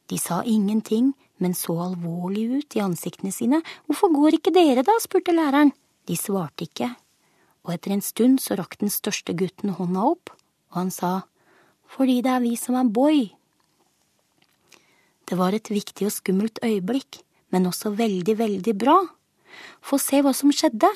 De 0.08 0.20
sa 0.20 0.42
ingenting, 0.48 1.12
men 1.44 1.54
så 1.58 1.76
alvorlige 1.90 2.62
ut 2.62 2.78
i 2.78 2.84
ansiktene 2.84 3.34
sine. 3.36 3.62
Hvorfor 3.86 4.14
går 4.16 4.40
ikke 4.40 4.56
dere, 4.56 4.84
da? 4.88 4.96
spurte 5.04 5.36
læreren. 5.36 5.74
De 6.08 6.16
svarte 6.16 6.68
ikke, 6.68 6.94
og 7.68 7.74
etter 7.76 7.94
en 7.94 8.04
stund 8.04 8.40
så 8.40 8.56
rakk 8.60 8.78
den 8.80 8.92
største 8.94 9.36
gutten 9.36 9.76
hånda 9.76 10.06
opp, 10.14 10.32
og 10.72 10.80
han 10.82 10.94
sa, 10.94 11.28
Fordi 11.88 12.22
det 12.22 12.32
er 12.32 12.44
vi 12.44 12.56
som 12.60 12.76
er 12.76 12.90
Boy. 12.92 13.30
Det 15.28 15.38
var 15.40 15.56
et 15.56 15.70
viktig 15.72 16.08
og 16.08 16.12
skummelt 16.12 16.60
øyeblikk, 16.64 17.22
men 17.52 17.68
også 17.68 17.94
veldig, 17.96 18.36
veldig 18.40 18.74
bra. 18.76 18.98
Få 19.80 20.00
se 20.00 20.20
hva 20.24 20.34
som 20.36 20.52
skjedde. 20.52 20.90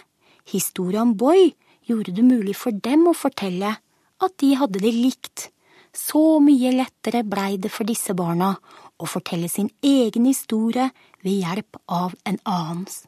Historia 0.52 1.02
om 1.04 1.16
Boy 1.16 1.54
gjorde 1.88 2.16
det 2.16 2.26
mulig 2.28 2.56
for 2.60 2.72
dem 2.72 3.08
å 3.08 3.16
fortelle 3.16 3.78
at 4.22 4.38
de 4.44 4.54
hadde 4.60 4.84
det 4.84 4.94
likt. 4.96 5.50
Så 5.92 6.40
mye 6.44 6.72
lettere 6.76 7.24
blei 7.28 7.58
det 7.60 7.72
for 7.72 7.88
disse 7.88 8.16
barna 8.16 8.54
å 9.02 9.08
fortelle 9.10 9.50
sin 9.52 9.72
egen 9.84 10.28
historie 10.30 10.88
ved 11.24 11.42
hjelp 11.42 11.82
av 11.92 12.16
en 12.28 12.40
annens. 12.48 13.04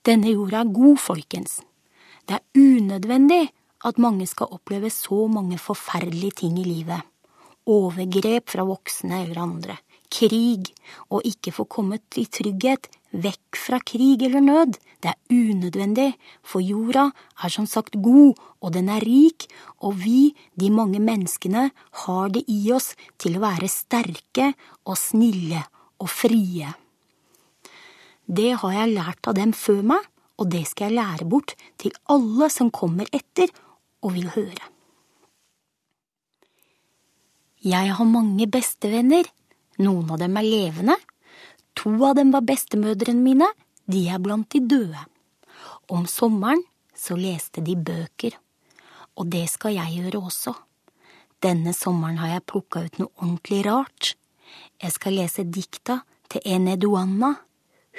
Denne 0.00 0.30
jorda 0.32 0.62
er 0.64 0.72
god, 0.72 0.96
folkens. 0.96 1.58
Det 2.24 2.38
er 2.38 2.44
unødvendig 2.56 3.50
at 3.84 3.98
mange 4.00 4.24
skal 4.28 4.48
oppleve 4.56 4.88
så 4.92 5.26
mange 5.28 5.58
forferdelige 5.60 6.38
ting 6.40 6.56
i 6.60 6.64
livet. 6.64 7.04
Overgrep 7.68 8.48
fra 8.48 8.64
voksne 8.64 9.20
eller 9.26 9.42
andre, 9.42 9.76
krig, 10.08 10.72
og 11.12 11.20
ikke 11.28 11.52
få 11.52 11.68
kommet 11.68 12.16
i 12.16 12.24
trygghet, 12.24 12.88
vekk 13.12 13.60
fra 13.60 13.82
krig 13.84 14.24
eller 14.24 14.40
nød. 14.40 14.80
Det 15.04 15.12
er 15.12 15.36
unødvendig, 15.36 16.14
for 16.40 16.64
jorda 16.64 17.10
er 17.44 17.52
som 17.52 17.68
sagt 17.68 18.00
god, 18.00 18.40
og 18.60 18.72
den 18.72 18.88
er 18.88 19.04
rik, 19.04 19.50
og 19.84 20.00
vi, 20.00 20.32
de 20.56 20.72
mange 20.72 21.00
menneskene, 21.00 21.70
har 22.06 22.32
det 22.32 22.46
i 22.48 22.72
oss 22.72 22.94
til 23.20 23.36
å 23.36 23.44
være 23.44 23.68
sterke 23.68 24.54
og 24.86 24.96
snille 24.96 25.60
og 26.00 26.08
frie. 26.08 26.72
Det 28.30 28.52
har 28.62 28.74
jeg 28.76 28.94
lært 28.94 29.26
av 29.26 29.34
dem 29.34 29.52
før 29.56 29.80
meg, 29.94 30.04
og 30.38 30.50
det 30.52 30.62
skal 30.70 30.90
jeg 30.90 31.00
lære 31.00 31.26
bort 31.28 31.56
til 31.82 31.94
alle 32.12 32.46
som 32.52 32.70
kommer 32.70 33.08
etter 33.12 33.50
og 34.06 34.14
vil 34.14 34.30
høre. 34.36 34.68
Jeg 37.60 37.90
har 37.92 38.08
mange 38.08 38.46
bestevenner. 38.48 39.26
Noen 39.82 40.14
av 40.14 40.20
dem 40.22 40.38
er 40.38 40.46
levende. 40.46 40.94
To 41.76 41.92
av 42.06 42.14
dem 42.16 42.30
var 42.32 42.46
bestemødrene 42.46 43.20
mine. 43.20 43.50
De 43.84 44.06
er 44.08 44.22
blant 44.22 44.48
de 44.54 44.62
døde. 44.64 45.02
Om 45.90 46.06
sommeren 46.08 46.62
så 46.96 47.18
leste 47.18 47.60
de 47.66 47.74
bøker. 47.76 48.38
Og 49.18 49.28
det 49.28 49.44
skal 49.52 49.74
jeg 49.76 49.98
gjøre 49.98 50.22
også. 50.30 50.54
Denne 51.42 51.74
sommeren 51.76 52.20
har 52.22 52.36
jeg 52.36 52.46
plukka 52.48 52.86
ut 52.86 52.98
noe 53.02 53.12
ordentlig 53.18 53.64
rart. 53.66 54.14
Jeg 54.80 54.96
skal 54.96 55.18
lese 55.18 55.44
dikta 55.44 56.00
til 56.30 56.44
Ene 56.46 56.78
Duanna. 56.80 57.34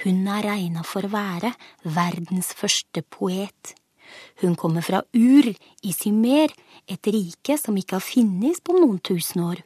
Hun 0.01 0.23
er 0.31 0.45
regna 0.47 0.85
for 0.87 1.05
å 1.05 1.11
være 1.11 1.51
verdens 1.83 2.53
første 2.57 3.03
poet. 3.03 3.75
Hun 4.41 4.55
kommer 4.59 4.83
fra 4.85 5.03
Ur 5.13 5.51
i 5.51 5.93
Symer, 5.95 6.51
et 6.87 7.11
rike 7.11 7.57
som 7.59 7.77
ikke 7.77 7.99
har 7.99 8.05
finnes 8.05 8.63
på 8.63 8.75
noen 8.79 8.99
tusen 9.03 9.43
år. 9.45 9.61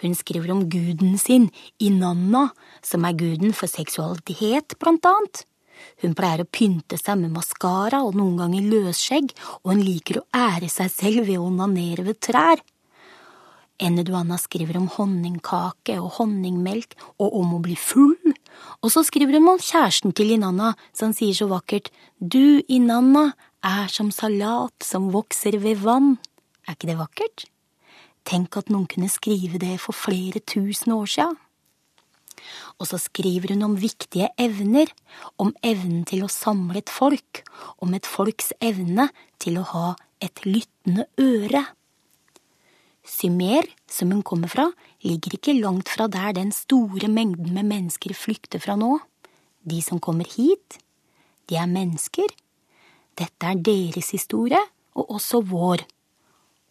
Hun 0.00 0.14
skriver 0.16 0.52
om 0.54 0.64
guden 0.72 1.18
sin, 1.20 1.50
Inanna, 1.78 2.48
som 2.82 3.04
er 3.04 3.18
guden 3.20 3.52
for 3.56 3.68
seksualitet, 3.68 4.78
blant 4.80 5.04
annet. 5.04 5.44
Hun 6.00 6.14
pleier 6.16 6.44
å 6.44 6.48
pynte 6.48 6.96
seg 7.00 7.18
med 7.20 7.34
maskara 7.34 8.02
og 8.04 8.16
noen 8.16 8.38
ganger 8.40 8.68
løsskjegg, 8.68 9.32
og 9.64 9.74
hun 9.74 9.82
liker 9.84 10.20
å 10.20 10.26
ære 10.36 10.70
seg 10.72 10.92
selv 10.92 11.28
ved 11.28 11.40
å 11.40 11.48
onanere 11.48 12.04
ved 12.08 12.20
trær. 12.24 12.62
Eneduanna 13.80 14.36
skriver 14.40 14.76
om 14.80 14.90
honningkake 14.92 15.96
og 16.00 16.18
honningmelk 16.18 16.96
og 17.16 17.36
om 17.40 17.54
å 17.56 17.62
bli 17.64 17.76
full, 17.80 18.34
og 18.80 18.92
så 18.92 19.02
skriver 19.06 19.38
hun 19.38 19.54
om 19.54 19.60
kjæresten 19.60 20.14
til 20.16 20.32
Inanna, 20.34 20.74
som 20.96 21.14
sier 21.16 21.36
så 21.36 21.48
vakkert 21.50 21.90
Du, 22.20 22.60
Inanna, 22.68 23.32
er 23.64 23.88
som 23.92 24.10
salat 24.10 24.84
som 24.84 25.10
vokser 25.12 25.58
ved 25.60 25.82
vann. 25.84 26.16
Er 26.66 26.76
ikke 26.76 26.90
det 26.92 26.98
vakkert? 27.00 27.44
Tenk 28.24 28.56
at 28.56 28.70
noen 28.72 28.88
kunne 28.88 29.10
skrive 29.12 29.60
det 29.60 29.78
for 29.80 29.96
flere 29.96 30.40
tusen 30.40 30.94
år 30.96 31.08
sia. 31.08 31.28
Og 32.80 32.88
så 32.88 32.96
skriver 33.00 33.52
hun 33.52 33.66
om 33.66 33.76
viktige 33.76 34.30
evner, 34.40 34.88
om 35.36 35.52
evnen 35.62 36.06
til 36.08 36.24
å 36.24 36.32
samle 36.32 36.80
et 36.80 36.92
folk, 36.92 37.42
om 37.84 37.92
et 37.96 38.08
folks 38.08 38.54
evne 38.64 39.10
til 39.42 39.60
å 39.60 39.66
ha 39.74 39.88
et 40.24 40.40
lyttende 40.46 41.06
øre. 41.20 41.66
Symer, 43.10 43.66
som 43.90 44.12
hun 44.14 44.22
kommer 44.22 44.50
fra, 44.50 44.68
ligger 45.02 45.34
ikke 45.34 45.56
langt 45.58 45.90
fra 45.90 46.06
der 46.06 46.34
den 46.36 46.52
store 46.54 47.08
mengden 47.10 47.52
med 47.56 47.66
mennesker 47.66 48.14
flykter 48.14 48.62
fra 48.62 48.76
nå. 48.78 48.98
De 49.66 49.80
som 49.82 49.98
kommer 50.00 50.28
hit, 50.30 50.78
de 51.50 51.58
er 51.58 51.66
mennesker. 51.66 52.30
Dette 53.18 53.50
er 53.50 53.58
deres 53.58 54.12
historie, 54.14 54.60
og 54.94 55.16
også 55.18 55.42
vår. 55.50 55.82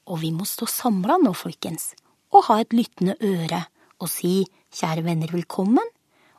Og 0.09 0.21
vi 0.23 0.31
må 0.33 0.47
stå 0.47 0.67
samla 0.69 1.19
nå, 1.21 1.33
folkens, 1.35 1.91
og 2.31 2.47
ha 2.47 2.59
et 2.63 2.73
lyttende 2.73 3.17
øre 3.19 3.65
og 3.99 4.07
si 4.07 4.45
kjære 4.71 5.03
venner 5.03 5.31
velkommen, 5.33 5.85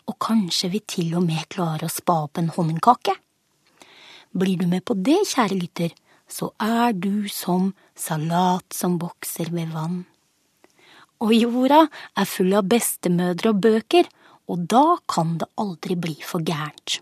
og 0.09 0.17
kanskje 0.23 0.71
vi 0.73 0.81
til 0.89 1.13
og 1.19 1.27
med 1.27 1.45
klarer 1.53 1.87
å 1.87 1.93
spa 1.93 2.23
opp 2.25 2.41
en 2.41 2.51
honningkake. 2.55 3.15
Blir 4.33 4.57
du 4.59 4.67
med 4.71 4.87
på 4.87 4.97
det, 4.97 5.19
kjære 5.29 5.59
lytter, 5.59 5.93
så 6.31 6.53
er 6.63 6.95
du 6.95 7.29
som 7.29 7.75
salat 8.01 8.67
som 8.75 8.99
vokser 9.01 9.53
ved 9.55 9.75
vann. 9.75 10.03
Og 11.21 11.35
jorda 11.37 11.85
er 12.17 12.29
full 12.29 12.55
av 12.57 12.69
bestemødre 12.71 13.53
og 13.53 13.61
bøker, 13.67 14.09
og 14.51 14.65
da 14.73 14.97
kan 15.11 15.37
det 15.41 15.51
aldri 15.61 15.97
bli 16.01 16.17
for 16.25 16.43
gærent. 16.43 17.01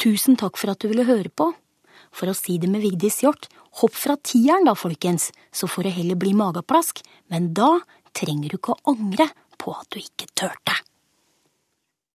Tusen 0.00 0.36
takk 0.40 0.58
for 0.60 0.72
at 0.72 0.80
du 0.80 0.88
ville 0.90 1.06
høre 1.08 1.30
på. 1.30 1.52
For 2.16 2.32
å 2.32 2.36
si 2.36 2.56
det 2.60 2.70
med 2.72 2.84
Vigdis 2.84 3.20
Hjort, 3.22 3.48
hopp 3.80 3.96
fra 3.96 4.16
tieren 4.16 4.68
da, 4.68 4.74
folkens, 4.76 5.30
så 5.52 5.68
får 5.68 5.88
det 5.88 5.96
heller 5.98 6.20
bli 6.20 6.32
mageplask, 6.36 7.02
men 7.32 7.52
da 7.56 7.76
trenger 8.16 8.52
du 8.52 8.58
ikke 8.58 8.76
å 8.76 8.94
angre 8.96 9.28
på 9.60 9.76
at 9.76 9.88
du 9.92 10.00
ikke 10.00 10.28
turte. 10.32 10.76